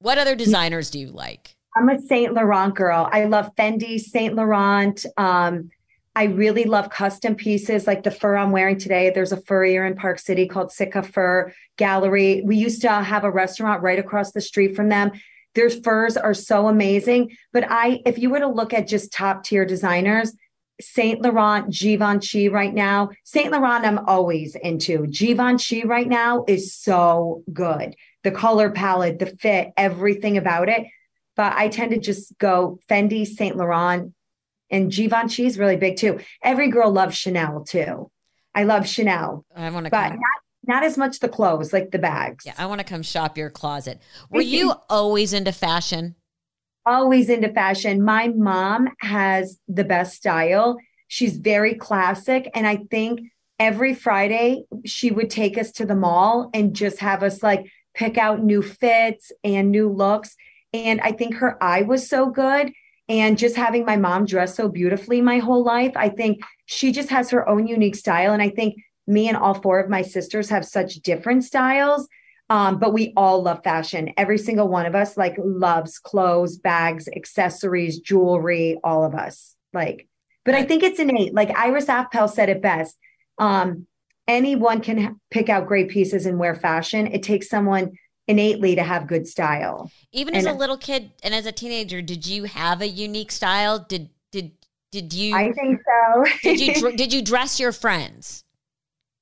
What 0.00 0.18
other 0.18 0.34
designers 0.34 0.90
do 0.90 0.98
you 0.98 1.10
like? 1.12 1.54
I'm 1.76 1.88
a 1.88 2.00
Saint 2.00 2.34
Laurent 2.34 2.74
girl. 2.74 3.08
I 3.12 3.26
love 3.26 3.54
Fendi, 3.54 4.00
Saint 4.00 4.34
Laurent. 4.34 5.06
Um, 5.16 5.70
I 6.16 6.24
really 6.24 6.64
love 6.64 6.90
custom 6.90 7.36
pieces 7.36 7.86
like 7.86 8.02
the 8.02 8.10
fur 8.10 8.36
I'm 8.36 8.50
wearing 8.50 8.78
today. 8.78 9.10
There's 9.10 9.32
a 9.32 9.40
furrier 9.42 9.86
in 9.86 9.94
Park 9.94 10.18
City 10.18 10.48
called 10.48 10.72
Sitka 10.72 11.04
Fur 11.04 11.52
Gallery. 11.76 12.42
We 12.44 12.56
used 12.56 12.82
to 12.82 12.90
have 12.90 13.22
a 13.22 13.30
restaurant 13.30 13.80
right 13.82 13.98
across 14.00 14.32
the 14.32 14.40
street 14.40 14.74
from 14.74 14.88
them. 14.88 15.12
Their 15.56 15.70
furs 15.70 16.16
are 16.16 16.34
so 16.34 16.68
amazing. 16.68 17.36
But 17.52 17.64
I, 17.68 18.02
if 18.06 18.18
you 18.18 18.30
were 18.30 18.38
to 18.38 18.48
look 18.48 18.72
at 18.72 18.86
just 18.86 19.12
top 19.12 19.42
tier 19.42 19.64
designers, 19.64 20.32
Saint 20.80 21.22
Laurent, 21.22 21.72
Givenchy 21.72 22.48
right 22.48 22.72
now. 22.72 23.10
Saint 23.24 23.50
Laurent, 23.50 23.84
I'm 23.84 23.98
always 24.06 24.54
into. 24.54 25.06
Givenchy 25.06 25.84
right 25.84 26.06
now 26.06 26.44
is 26.46 26.74
so 26.74 27.42
good. 27.52 27.96
The 28.22 28.30
color 28.30 28.70
palette, 28.70 29.18
the 29.18 29.26
fit, 29.26 29.72
everything 29.76 30.36
about 30.36 30.68
it. 30.68 30.86
But 31.34 31.54
I 31.54 31.68
tend 31.68 31.92
to 31.92 31.98
just 31.98 32.36
go 32.38 32.78
Fendi, 32.88 33.26
Saint 33.26 33.56
Laurent, 33.56 34.12
and 34.70 34.92
Givenchy 34.92 35.46
is 35.46 35.58
really 35.58 35.76
big 35.76 35.96
too. 35.96 36.20
Every 36.42 36.68
girl 36.68 36.90
loves 36.90 37.16
Chanel 37.16 37.64
too. 37.64 38.10
I 38.54 38.64
love 38.64 38.86
Chanel. 38.86 39.44
I 39.54 39.70
want 39.70 39.84
to, 39.84 39.90
but 39.90 40.10
not 40.10 40.20
not 40.66 40.82
as 40.82 40.96
much 40.96 41.20
the 41.20 41.28
clothes, 41.28 41.72
like 41.72 41.90
the 41.90 41.98
bags. 41.98 42.44
Yeah, 42.46 42.54
I 42.58 42.66
want 42.66 42.80
to 42.80 42.86
come 42.86 43.02
shop 43.02 43.36
your 43.38 43.50
closet. 43.50 44.00
Were 44.30 44.40
you 44.40 44.74
always 44.88 45.32
into 45.32 45.52
fashion? 45.52 46.14
Always 46.84 47.28
into 47.28 47.52
fashion. 47.52 48.02
My 48.04 48.28
mom 48.28 48.88
has 49.00 49.58
the 49.68 49.84
best 49.84 50.14
style. 50.14 50.78
She's 51.08 51.36
very 51.36 51.74
classic. 51.74 52.50
And 52.54 52.66
I 52.66 52.76
think 52.90 53.20
every 53.58 53.94
Friday 53.94 54.64
she 54.84 55.10
would 55.10 55.30
take 55.30 55.58
us 55.58 55.72
to 55.72 55.86
the 55.86 55.94
mall 55.94 56.50
and 56.52 56.74
just 56.74 56.98
have 57.00 57.22
us 57.22 57.42
like 57.42 57.66
pick 57.94 58.18
out 58.18 58.42
new 58.42 58.62
fits 58.62 59.32
and 59.42 59.70
new 59.70 59.88
looks. 59.88 60.36
And 60.72 61.00
I 61.00 61.12
think 61.12 61.36
her 61.36 61.62
eye 61.62 61.82
was 61.82 62.08
so 62.08 62.30
good. 62.30 62.72
And 63.08 63.38
just 63.38 63.54
having 63.54 63.84
my 63.84 63.96
mom 63.96 64.26
dress 64.26 64.56
so 64.56 64.68
beautifully 64.68 65.20
my 65.20 65.38
whole 65.38 65.62
life, 65.62 65.92
I 65.94 66.08
think 66.08 66.40
she 66.66 66.90
just 66.90 67.08
has 67.10 67.30
her 67.30 67.48
own 67.48 67.68
unique 67.68 67.94
style. 67.94 68.32
And 68.32 68.42
I 68.42 68.50
think 68.50 68.74
me 69.06 69.28
and 69.28 69.36
all 69.36 69.54
four 69.54 69.78
of 69.78 69.88
my 69.88 70.02
sisters 70.02 70.48
have 70.50 70.64
such 70.64 70.96
different 70.96 71.44
styles. 71.44 72.08
Um, 72.48 72.78
but 72.78 72.92
we 72.92 73.12
all 73.16 73.42
love 73.42 73.64
fashion. 73.64 74.12
Every 74.16 74.38
single 74.38 74.68
one 74.68 74.86
of 74.86 74.94
us 74.94 75.16
like 75.16 75.34
loves 75.38 75.98
clothes, 75.98 76.58
bags, 76.58 77.08
accessories, 77.08 77.98
jewelry, 77.98 78.78
all 78.84 79.04
of 79.04 79.14
us. 79.14 79.56
Like, 79.72 80.08
but 80.44 80.54
I 80.54 80.62
think 80.62 80.84
it's 80.84 81.00
innate. 81.00 81.34
Like 81.34 81.50
Iris 81.58 81.86
Apfel 81.86 82.30
said 82.30 82.48
it 82.48 82.62
best. 82.62 82.96
Um, 83.38 83.88
anyone 84.28 84.80
can 84.80 85.20
pick 85.30 85.48
out 85.48 85.66
great 85.66 85.88
pieces 85.88 86.24
and 86.24 86.38
wear 86.38 86.54
fashion. 86.54 87.08
It 87.08 87.24
takes 87.24 87.48
someone 87.48 87.98
innately 88.28 88.76
to 88.76 88.82
have 88.82 89.08
good 89.08 89.26
style. 89.26 89.90
Even 90.12 90.34
and 90.34 90.46
as 90.46 90.54
a 90.54 90.56
little 90.56 90.78
kid 90.78 91.10
and 91.24 91.34
as 91.34 91.46
a 91.46 91.52
teenager, 91.52 92.00
did 92.00 92.26
you 92.26 92.44
have 92.44 92.80
a 92.80 92.88
unique 92.88 93.32
style? 93.32 93.84
Did 93.88 94.10
did 94.30 94.52
did 94.92 95.12
you? 95.12 95.34
I 95.34 95.52
think 95.52 95.80
so. 95.84 96.24
did 96.42 96.60
you 96.60 96.92
did 96.96 97.12
you 97.12 97.22
dress 97.22 97.58
your 97.58 97.72
friends? 97.72 98.44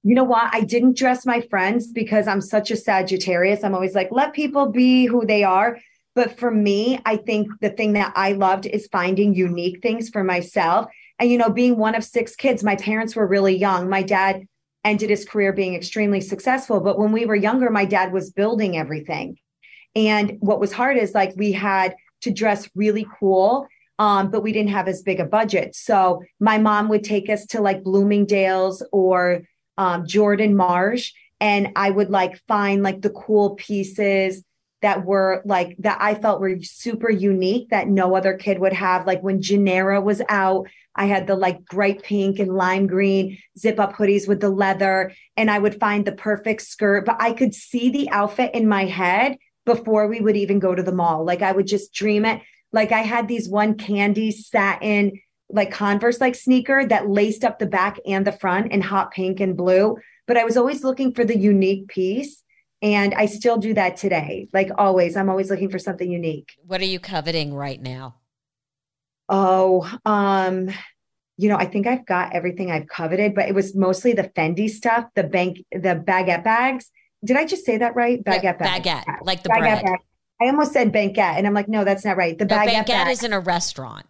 You 0.05 0.15
know 0.15 0.25
what? 0.25 0.51
I 0.53 0.61
didn't 0.61 0.99
dress 0.99 1.25
my 1.25 1.41
friends 1.41 1.87
because 1.87 2.29
I'm 2.29 2.43
such 2.43 2.71
a 2.71 2.77
Sagittarius. 2.77 3.65
I'm 3.65 3.75
always 3.75 3.95
like, 3.95 4.09
let 4.11 4.35
people 4.35 4.67
be 4.67 5.07
who 5.07 5.25
they 5.25 5.45
are. 5.45 5.79
But 6.15 6.39
for 6.39 6.51
me, 6.51 7.01
I 7.07 7.17
think 7.17 7.49
the 7.61 7.71
thing 7.71 7.95
that 7.95 8.13
I 8.15 8.33
loved 8.33 8.67
is 8.67 8.87
finding 8.93 9.35
unique 9.35 9.81
things 9.81 10.11
for 10.11 10.23
myself. 10.23 10.87
And, 11.19 11.31
you 11.31 11.39
know, 11.39 11.49
being 11.49 11.79
one 11.79 11.95
of 11.95 12.05
six 12.05 12.37
kids, 12.37 12.63
my 12.63 12.77
parents 12.77 13.17
were 13.17 13.27
really 13.27 13.57
young. 13.57 13.89
My 13.89 14.03
dad 14.03 14.47
ended 14.85 15.09
his 15.09 15.25
career 15.25 15.55
being 15.55 15.75
extremely 15.75 16.21
successful. 16.21 16.81
But 16.81 16.99
when 16.99 17.11
we 17.11 17.25
were 17.25 17.35
younger, 17.35 17.71
my 17.71 17.87
dad 17.87 18.13
was 18.13 18.31
building 18.31 18.77
everything. 18.77 19.39
And 19.97 20.37
what 20.41 20.61
was 20.61 20.73
hard 20.73 20.99
is 20.99 21.15
like 21.15 21.33
we 21.35 21.53
had 21.53 21.97
to 22.21 22.31
dress 22.31 22.69
really 22.75 23.07
cool 23.19 23.67
um, 23.99 24.31
but 24.31 24.43
we 24.43 24.53
didn't 24.53 24.71
have 24.71 24.89
as 24.89 25.03
big 25.03 25.21
a 25.21 25.25
budget. 25.25 25.77
So 25.77 26.23
my 26.41 26.59
mom 26.59 26.89
would 26.89 27.05
take 27.05 27.31
us 27.31 27.47
to 27.47 27.61
like 27.61 27.85
Bloomingdale's 27.85 28.85
or 28.93 29.43
um, 29.79 30.07
Jordan 30.07 30.57
Marsh, 30.57 31.13
and 31.41 31.69
I 31.77 31.91
would 31.91 32.11
like 32.11 32.41
find 32.47 32.83
like 32.83 33.03
the 33.03 33.11
cool 33.11 33.57
pieces 33.57 34.43
that 34.83 35.05
were 35.05 35.43
like 35.47 35.77
that 35.79 35.99
I 36.01 36.15
felt 36.15 36.41
were 36.41 36.61
super 36.61 37.11
unique 37.11 37.71
that 37.71 37.89
no 37.89 38.15
other 38.15 38.35
kid 38.37 38.59
would 38.59 38.75
have. 38.75 39.07
Like 39.07 39.23
when 39.23 39.41
Genera 39.41 40.01
was 40.01 40.21
out, 40.29 40.69
I 40.95 41.07
had 41.07 41.27
the 41.27 41.37
like 41.37 41.65
bright 41.65 42.03
pink 42.03 42.39
and 42.39 42.55
lime 42.55 42.87
green 42.87 43.39
zip 43.59 43.81
up 43.81 43.95
hoodies 43.95 44.29
with 44.29 44.41
the 44.41 44.51
leather, 44.51 45.13
and 45.37 45.51
I 45.51 45.59
would 45.59 45.81
find 45.81 46.05
the 46.05 46.13
perfect 46.13 46.63
skirt, 46.63 47.07
but 47.07 47.17
I 47.19 47.33
could 47.33 47.55
see 47.55 47.91
the 47.91 48.11
outfit 48.11 48.55
in 48.55 48.69
my 48.69 48.85
head 48.85 49.37
before 49.65 50.07
we 50.07 50.21
would 50.21 50.37
even 50.37 50.59
go 50.59 50.75
to 50.75 50.83
the 50.83 50.93
mall. 50.93 51.25
Like 51.25 51.43
I 51.43 51.53
would 51.53 51.67
just 51.67 51.93
dream 51.93 52.25
it. 52.25 52.43
Like 52.73 52.93
I 52.93 53.01
had 53.01 53.29
these 53.29 53.49
one 53.49 53.77
candy 53.77 54.31
satin 54.31 55.21
like 55.55 55.71
Converse 55.71 56.21
like 56.21 56.35
sneaker 56.35 56.85
that 56.87 57.09
laced 57.09 57.45
up 57.45 57.59
the 57.59 57.67
back 57.67 57.99
and 58.07 58.27
the 58.27 58.33
front 58.33 58.73
in 58.73 58.81
hot 58.81 59.13
pink 59.13 59.41
and 59.41 59.57
blue. 59.57 59.97
But 60.27 60.37
I 60.37 60.45
was 60.45 60.57
always 60.57 60.83
looking 60.83 61.15
for 61.15 61.25
the 61.25 61.39
unique 61.39 61.89
piece. 61.89 62.43
And 62.83 63.15
I 63.15 63.27
still 63.27 63.57
do 63.57 63.73
that 63.75 63.97
today. 63.97 64.49
Like 64.53 64.71
always, 64.77 65.17
I'm 65.17 65.31
always 65.31 65.49
looking 65.49 65.71
for 65.71 65.79
something 65.79 66.11
unique. 66.11 66.55
What 66.67 66.83
are 66.83 66.87
you 66.87 67.01
coveting 67.01 67.55
right 67.55 67.81
now? 67.81 68.17
Oh, 69.27 69.91
um, 70.05 70.69
you 71.39 71.49
know, 71.49 71.57
I 71.57 71.65
think 71.65 71.87
I've 71.87 72.05
got 72.05 72.35
everything 72.35 72.71
I've 72.71 72.87
coveted, 72.87 73.35
but 73.35 73.49
it 73.49 73.55
was 73.55 73.75
mostly 73.75 74.13
the 74.13 74.25
Fendi 74.25 74.69
stuff, 74.69 75.07
the 75.15 75.25
bank, 75.25 75.65
the 75.73 76.03
baguette 76.07 76.45
bags. 76.45 76.91
Did 77.25 77.39
I 77.39 77.47
just 77.47 77.65
say 77.65 77.79
that 77.79 77.95
right? 77.95 78.23
Baguette 78.23 78.43
yeah, 78.43 78.53
bag. 78.53 78.83
Baguette, 78.83 79.19
like 79.23 79.43
the 79.43 79.49
baguette 79.49 79.81
bread. 79.81 79.85
Bag. 79.85 79.99
I 80.43 80.47
almost 80.47 80.73
said 80.73 80.93
banquette, 80.93 81.39
and 81.39 81.47
I'm 81.47 81.55
like, 81.55 81.69
no, 81.69 81.85
that's 81.85 82.05
not 82.05 82.19
right. 82.19 82.37
The 82.37 82.45
no, 82.45 82.57
baguette, 82.57 82.87
baguette 82.87 83.11
is 83.11 83.25
in 83.25 83.33
a 83.33 83.41
restaurant. 83.41 84.07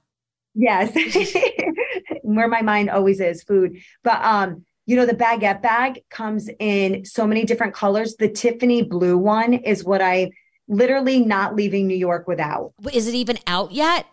Yes. 0.54 0.92
Where 2.22 2.48
my 2.48 2.62
mind 2.62 2.90
always 2.90 3.20
is 3.20 3.42
food. 3.42 3.78
But 4.02 4.24
um, 4.24 4.64
you 4.86 4.96
know, 4.96 5.06
the 5.06 5.14
baguette 5.14 5.62
bag 5.62 6.02
comes 6.10 6.48
in 6.58 7.04
so 7.04 7.26
many 7.26 7.44
different 7.44 7.74
colors. 7.74 8.16
The 8.16 8.28
Tiffany 8.28 8.82
blue 8.82 9.16
one 9.16 9.54
is 9.54 9.84
what 9.84 10.02
I 10.02 10.30
literally 10.68 11.20
not 11.20 11.54
leaving 11.54 11.86
New 11.86 11.96
York 11.96 12.28
without. 12.28 12.72
Is 12.92 13.06
it 13.06 13.14
even 13.14 13.38
out 13.46 13.72
yet? 13.72 14.06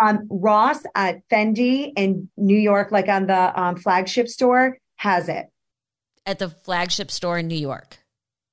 Um, 0.00 0.26
Ross 0.28 0.82
at 0.94 1.26
Fendi 1.28 1.92
in 1.96 2.28
New 2.36 2.56
York, 2.56 2.90
like 2.90 3.08
on 3.08 3.26
the 3.26 3.60
um, 3.60 3.76
flagship 3.76 4.28
store, 4.28 4.78
has 4.96 5.28
it. 5.28 5.46
At 6.26 6.38
the 6.38 6.48
flagship 6.48 7.10
store 7.10 7.38
in 7.38 7.48
New 7.48 7.54
York 7.54 7.98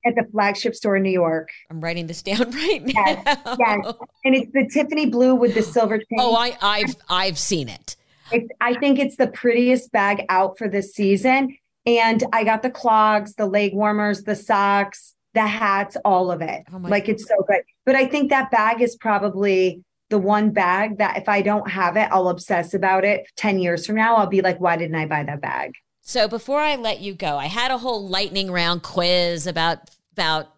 at 0.04 0.14
the 0.14 0.24
flagship 0.32 0.74
store 0.74 0.96
in 0.96 1.02
New 1.02 1.10
York. 1.10 1.48
I'm 1.70 1.80
writing 1.80 2.06
this 2.06 2.22
down 2.22 2.50
right 2.50 2.82
now. 2.84 2.92
Yes, 2.94 3.38
yes. 3.58 3.94
and 4.24 4.34
it's 4.34 4.52
the 4.52 4.68
Tiffany 4.72 5.06
blue 5.06 5.34
with 5.34 5.54
the 5.54 5.62
silver 5.62 5.98
chain. 5.98 6.06
Oh, 6.18 6.34
I, 6.34 6.56
I've 6.60 6.94
I've 7.08 7.38
seen 7.38 7.68
it. 7.68 7.96
It's, 8.30 8.48
I 8.60 8.74
think 8.74 8.98
it's 8.98 9.16
the 9.16 9.26
prettiest 9.26 9.92
bag 9.92 10.24
out 10.28 10.56
for 10.56 10.68
this 10.68 10.92
season. 10.92 11.56
And 11.84 12.22
I 12.32 12.44
got 12.44 12.62
the 12.62 12.70
clogs, 12.70 13.34
the 13.34 13.46
leg 13.46 13.74
warmers, 13.74 14.22
the 14.22 14.36
socks, 14.36 15.14
the 15.34 15.46
hats, 15.46 15.96
all 16.04 16.30
of 16.30 16.40
it. 16.40 16.62
Oh 16.72 16.78
like 16.78 17.08
it's 17.08 17.26
so 17.26 17.34
good. 17.48 17.62
But 17.84 17.96
I 17.96 18.06
think 18.06 18.30
that 18.30 18.50
bag 18.50 18.80
is 18.80 18.96
probably 18.96 19.82
the 20.10 20.18
one 20.18 20.50
bag 20.50 20.98
that 20.98 21.16
if 21.16 21.28
I 21.28 21.42
don't 21.42 21.70
have 21.70 21.96
it, 21.96 22.08
I'll 22.12 22.28
obsess 22.28 22.74
about 22.74 23.04
it 23.04 23.26
10 23.36 23.58
years 23.58 23.86
from 23.86 23.96
now. 23.96 24.16
I'll 24.16 24.26
be 24.26 24.42
like, 24.42 24.60
why 24.60 24.76
didn't 24.76 24.94
I 24.94 25.06
buy 25.06 25.24
that 25.24 25.40
bag? 25.40 25.72
So 26.02 26.28
before 26.28 26.60
I 26.60 26.76
let 26.76 27.00
you 27.00 27.14
go, 27.14 27.38
I 27.38 27.46
had 27.46 27.70
a 27.70 27.78
whole 27.78 28.08
lightning 28.08 28.50
round 28.50 28.82
quiz 28.82 29.46
about 29.46 29.88
about 30.12 30.48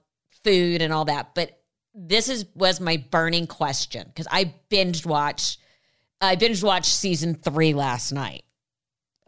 food 0.42 0.82
and 0.82 0.92
all 0.92 1.04
that, 1.04 1.34
but 1.34 1.60
this 1.94 2.28
is 2.28 2.46
was 2.54 2.80
my 2.80 2.96
burning 3.10 3.46
question 3.46 4.06
because 4.08 4.26
I 4.30 4.54
binge 4.68 5.06
watched 5.06 5.58
I 6.20 6.34
binge 6.36 6.62
watched 6.62 6.90
season 6.90 7.34
three 7.34 7.74
last 7.74 8.10
night, 8.10 8.44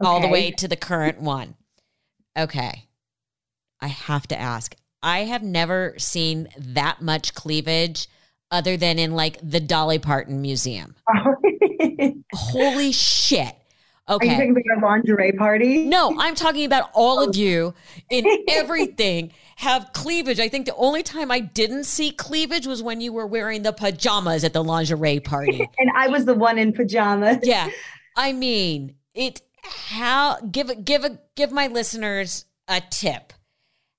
okay. 0.01 0.09
all 0.09 0.19
the 0.19 0.27
way 0.27 0.51
to 0.51 0.67
the 0.67 0.75
current 0.75 1.21
one. 1.21 1.55
Okay, 2.37 2.85
I 3.79 3.87
have 3.87 4.27
to 4.27 4.39
ask. 4.39 4.75
I 5.03 5.19
have 5.19 5.43
never 5.43 5.93
seen 5.99 6.49
that 6.57 7.01
much 7.01 7.35
cleavage 7.35 8.07
other 8.49 8.75
than 8.75 8.97
in 8.97 9.11
like 9.11 9.37
the 9.47 9.59
Dolly 9.59 9.99
Parton 9.99 10.41
Museum. 10.41 10.95
Holy 12.33 12.91
shit. 12.91 13.55
Okay. 14.09 14.27
Are 14.27 14.31
you 14.31 14.37
talking 14.37 14.63
about 14.65 14.83
a 14.83 14.85
lingerie 14.85 15.31
party? 15.33 15.85
No, 15.85 16.15
I'm 16.17 16.33
talking 16.33 16.65
about 16.65 16.89
all 16.93 17.27
of 17.27 17.35
you 17.35 17.73
in 18.09 18.25
everything 18.47 19.31
have 19.57 19.91
cleavage. 19.91 20.39
I 20.39 20.47
think 20.47 20.65
the 20.65 20.75
only 20.75 21.03
time 21.03 21.29
I 21.29 21.39
didn't 21.39 21.83
see 21.83 22.11
cleavage 22.11 22.67
was 22.67 22.81
when 22.81 23.01
you 23.01 23.11
were 23.11 23.27
wearing 23.27 23.63
the 23.63 23.73
pajamas 23.73 24.43
at 24.43 24.53
the 24.53 24.63
lingerie 24.63 25.19
party. 25.19 25.67
and 25.77 25.91
I 25.95 26.07
was 26.07 26.25
the 26.25 26.35
one 26.35 26.57
in 26.57 26.71
pajamas. 26.71 27.39
Yeah. 27.43 27.69
I 28.15 28.33
mean, 28.33 28.95
it 29.13 29.41
how 29.63 30.39
give 30.39 30.85
give 30.85 31.03
a 31.03 31.19
give 31.35 31.51
my 31.51 31.67
listeners 31.67 32.45
a 32.67 32.81
tip. 32.89 33.33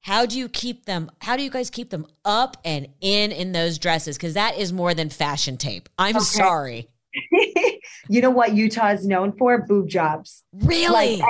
How 0.01 0.25
do 0.25 0.39
you 0.39 0.49
keep 0.49 0.87
them? 0.87 1.11
How 1.21 1.37
do 1.37 1.43
you 1.43 1.51
guys 1.51 1.69
keep 1.69 1.91
them 1.91 2.07
up 2.25 2.57
and 2.65 2.89
in 3.01 3.31
in 3.31 3.53
those 3.53 3.79
dresses? 3.79 4.17
Because 4.17 4.35
that 4.35 4.57
is 4.57 4.73
more 4.73 4.95
than 4.95 5.11
fashion 5.11 5.59
tape. 5.59 5.89
I'm 5.99 6.17
okay. 6.17 6.25
sorry. 6.25 6.89
You 8.09 8.21
know 8.21 8.31
what 8.31 8.55
Utah 8.55 8.89
is 8.89 9.07
known 9.07 9.33
for? 9.37 9.59
Boob 9.63 9.89
jobs. 9.89 10.45
Really? 10.53 11.17
Like, 11.17 11.27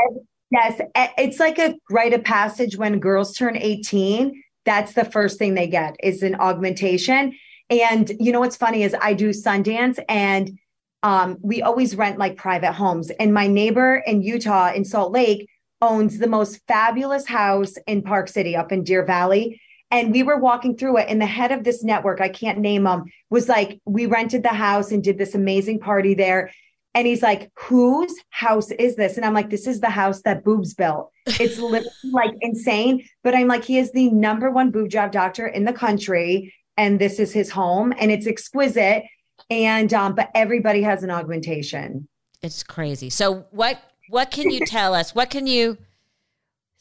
yes. 0.51 0.81
It's 1.17 1.41
like 1.41 1.59
a 1.59 1.75
rite 1.91 2.15
of 2.15 2.25
passage 2.25 2.77
when 2.77 3.01
girls 3.01 3.35
turn 3.35 3.57
18. 3.57 4.43
That's 4.65 4.93
the 4.93 5.05
first 5.05 5.39
thing 5.39 5.55
they 5.55 5.67
get 5.67 5.97
is 6.03 6.23
an 6.23 6.37
augmentation. 6.37 7.35
And 7.71 8.11
you 8.19 8.33
know 8.33 8.41
what's 8.41 8.57
funny 8.57 8.83
is 8.83 8.95
I 9.01 9.15
do 9.15 9.31
Sundance 9.31 9.99
and 10.09 10.59
um, 11.03 11.39
we 11.43 11.63
always 11.63 11.95
rent 11.95 12.19
like 12.19 12.37
private 12.37 12.73
homes. 12.73 13.11
And 13.11 13.33
my 13.33 13.47
neighbor 13.47 14.03
in 14.07 14.23
Utah 14.23 14.73
in 14.73 14.85
Salt 14.85 15.13
Lake 15.13 15.49
owns 15.81 16.19
the 16.19 16.27
most 16.27 16.61
fabulous 16.67 17.27
house 17.27 17.75
in 17.87 18.03
Park 18.03 18.29
City 18.29 18.57
up 18.57 18.73
in 18.73 18.83
Deer 18.83 19.05
Valley. 19.05 19.61
And 19.91 20.13
we 20.13 20.23
were 20.23 20.37
walking 20.37 20.77
through 20.77 20.99
it, 20.99 21.07
and 21.09 21.21
the 21.21 21.27
head 21.27 21.51
of 21.51 21.65
this 21.65 21.83
network, 21.83 22.21
I 22.21 22.29
can't 22.29 22.59
name 22.59 22.87
him, 22.87 23.05
was 23.31 23.49
like, 23.49 23.81
We 23.87 24.05
rented 24.05 24.43
the 24.43 24.49
house 24.49 24.93
and 24.93 25.03
did 25.03 25.17
this 25.17 25.35
amazing 25.35 25.81
party 25.81 26.15
there. 26.15 26.51
And 26.99 27.07
he's 27.07 27.23
like, 27.23 27.53
Whose 27.55 28.13
house 28.31 28.73
is 28.73 28.97
this? 28.97 29.17
And 29.17 29.25
I'm 29.25 29.33
like, 29.33 29.51
This 29.51 29.69
is 29.69 29.79
the 29.79 29.89
house 29.89 30.23
that 30.23 30.43
Boobs 30.43 30.75
built. 30.75 31.13
It's 31.27 31.57
literally 31.59 31.93
like 32.11 32.33
insane. 32.41 33.07
But 33.23 33.37
I'm 33.37 33.47
like, 33.47 33.65
He 33.65 33.79
is 33.79 33.93
the 33.93 34.11
number 34.11 34.51
one 34.51 34.73
boob 34.73 34.89
job 34.89 35.13
doctor 35.13 35.47
in 35.47 35.65
the 35.65 35.73
country. 35.73 36.53
And 36.77 36.99
this 36.99 37.21
is 37.21 37.33
his 37.33 37.51
home, 37.51 37.93
and 37.99 38.11
it's 38.11 38.27
exquisite. 38.27 39.05
And, 39.49 39.93
um, 39.95 40.17
but 40.17 40.31
everybody 40.35 40.83
has 40.83 41.05
an 41.05 41.11
augmentation. 41.11 42.09
It's 42.43 42.65
crazy. 42.65 43.11
So, 43.11 43.47
what, 43.51 43.81
what 44.09 44.33
can 44.33 44.51
you 44.51 44.67
tell 44.67 44.93
us? 44.93 45.15
What 45.15 45.31
can 45.31 45.47
you 45.47 45.79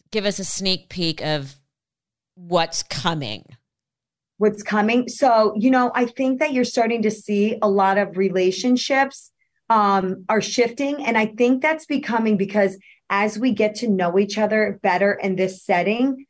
give 0.10 0.26
us 0.26 0.40
a 0.40 0.44
sneak 0.44 0.90
peek 0.90 1.22
of 1.22 1.56
what's 2.34 2.82
coming? 2.82 3.46
What's 4.38 4.64
coming? 4.64 5.10
So, 5.10 5.54
you 5.58 5.70
know, 5.70 5.92
I 5.94 6.06
think 6.06 6.40
that 6.40 6.54
you're 6.54 6.64
starting 6.64 7.04
to 7.04 7.12
see 7.12 7.58
a 7.62 7.70
lot 7.70 8.00
of 8.00 8.18
relationships 8.18 9.32
um, 9.70 10.26
are 10.30 10.42
shifting. 10.42 11.06
And 11.06 11.18
I 11.18 11.28
think 11.28 11.62
that's 11.62 11.86
becoming 11.86 12.38
because 12.38 12.78
as 13.10 13.40
we 13.40 13.52
get 13.52 13.76
to 13.76 13.88
know 13.88 14.20
each 14.20 14.38
other 14.38 14.80
better 14.82 15.14
in 15.14 15.36
this 15.36 15.64
setting, 15.64 16.26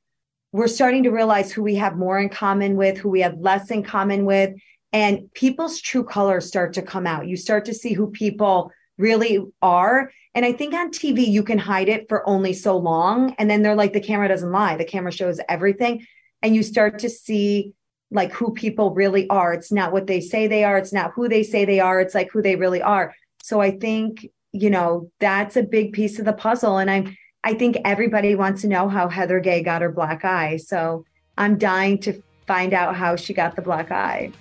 we're 0.52 0.68
starting 0.68 1.04
to 1.04 1.12
realize 1.12 1.52
who 1.52 1.64
we 1.64 1.76
have 1.76 1.98
more 1.98 2.20
in 2.20 2.30
common 2.30 2.78
with, 2.78 2.98
who 2.98 3.10
we 3.10 3.22
have 3.22 3.38
less 3.40 3.70
in 3.70 3.84
common 3.84 4.26
with, 4.26 4.54
and 4.94 5.32
people's 5.34 5.82
true 5.82 6.04
colors 6.04 6.48
start 6.48 6.74
to 6.74 6.82
come 6.82 7.06
out. 7.06 7.28
You 7.28 7.36
start 7.36 7.66
to 7.66 7.74
see 7.74 7.94
who 7.94 8.10
people 8.12 8.72
really 8.98 9.40
are. 9.62 10.12
And 10.34 10.46
I 10.46 10.54
think 10.54 10.74
on 10.74 10.92
TV, 10.92 11.28
you 11.28 11.44
can 11.44 11.58
hide 11.58 11.90
it 11.90 12.08
for 12.08 12.28
only 12.28 12.54
so 12.54 12.78
long. 12.78 13.36
And 13.38 13.50
then 13.50 13.62
they're 13.62 13.76
like, 13.76 13.94
the 13.94 14.00
camera 14.00 14.28
doesn't 14.28 14.52
lie, 14.52 14.78
the 14.78 14.86
camera 14.86 15.12
shows 15.12 15.40
everything. 15.50 16.06
And 16.42 16.56
you 16.56 16.64
start 16.64 17.00
to 17.00 17.10
see 17.10 17.74
like 18.12 18.32
who 18.32 18.54
people 18.54 18.94
really 18.94 19.30
are. 19.30 19.54
It's 19.54 19.72
not 19.72 19.92
what 19.92 20.08
they 20.08 20.22
say 20.22 20.48
they 20.48 20.64
are, 20.64 20.78
it's 20.78 20.94
not 20.94 21.12
who 21.14 21.28
they 21.28 21.44
say 21.44 21.66
they 21.66 21.80
are, 21.80 22.00
it's 22.00 22.16
like 22.16 22.32
who 22.32 22.42
they 22.42 22.56
really 22.56 22.82
are. 22.82 23.14
So 23.44 23.62
I 23.62 23.72
think, 23.72 24.28
you 24.52 24.70
know, 24.70 25.12
that's 25.20 25.56
a 25.56 25.64
big 25.64 25.94
piece 25.94 26.20
of 26.20 26.26
the 26.26 26.34
puzzle. 26.34 26.78
And 26.78 26.90
I'm, 26.90 27.16
I 27.44 27.54
think 27.54 27.78
everybody 27.86 28.36
wants 28.36 28.62
to 28.62 28.68
know 28.68 28.90
how 28.90 29.08
Heather 29.10 29.40
Gay 29.40 29.64
got 29.64 29.82
her 29.82 29.92
black 29.92 30.26
eye. 30.26 30.58
So 30.58 31.06
I'm 31.38 31.58
dying 31.58 32.00
to 32.00 32.22
find 32.46 32.74
out 32.74 32.96
how 32.96 33.16
she 33.16 33.34
got 33.34 33.56
the 33.56 33.62
black 33.62 33.92
eye. 33.92 34.32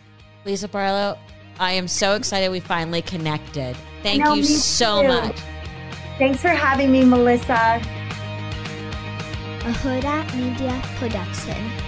Lisa 0.45 0.69
Barlow, 0.69 1.19
I 1.59 1.73
am 1.73 1.89
so 1.89 2.15
excited 2.15 2.51
we 2.51 2.61
finally 2.61 3.03
connected. 3.03 3.77
Thank 4.03 4.25
you 4.37 4.45
so 4.45 5.03
too. 5.03 5.09
much. 5.09 5.37
Thanks 6.19 6.41
for 6.41 6.49
having 6.49 6.93
me, 6.93 7.05
Melissa. 7.05 7.81
A 9.65 9.73
Hurrdat 9.73 10.35
Media 10.37 10.81
Production. 10.97 11.86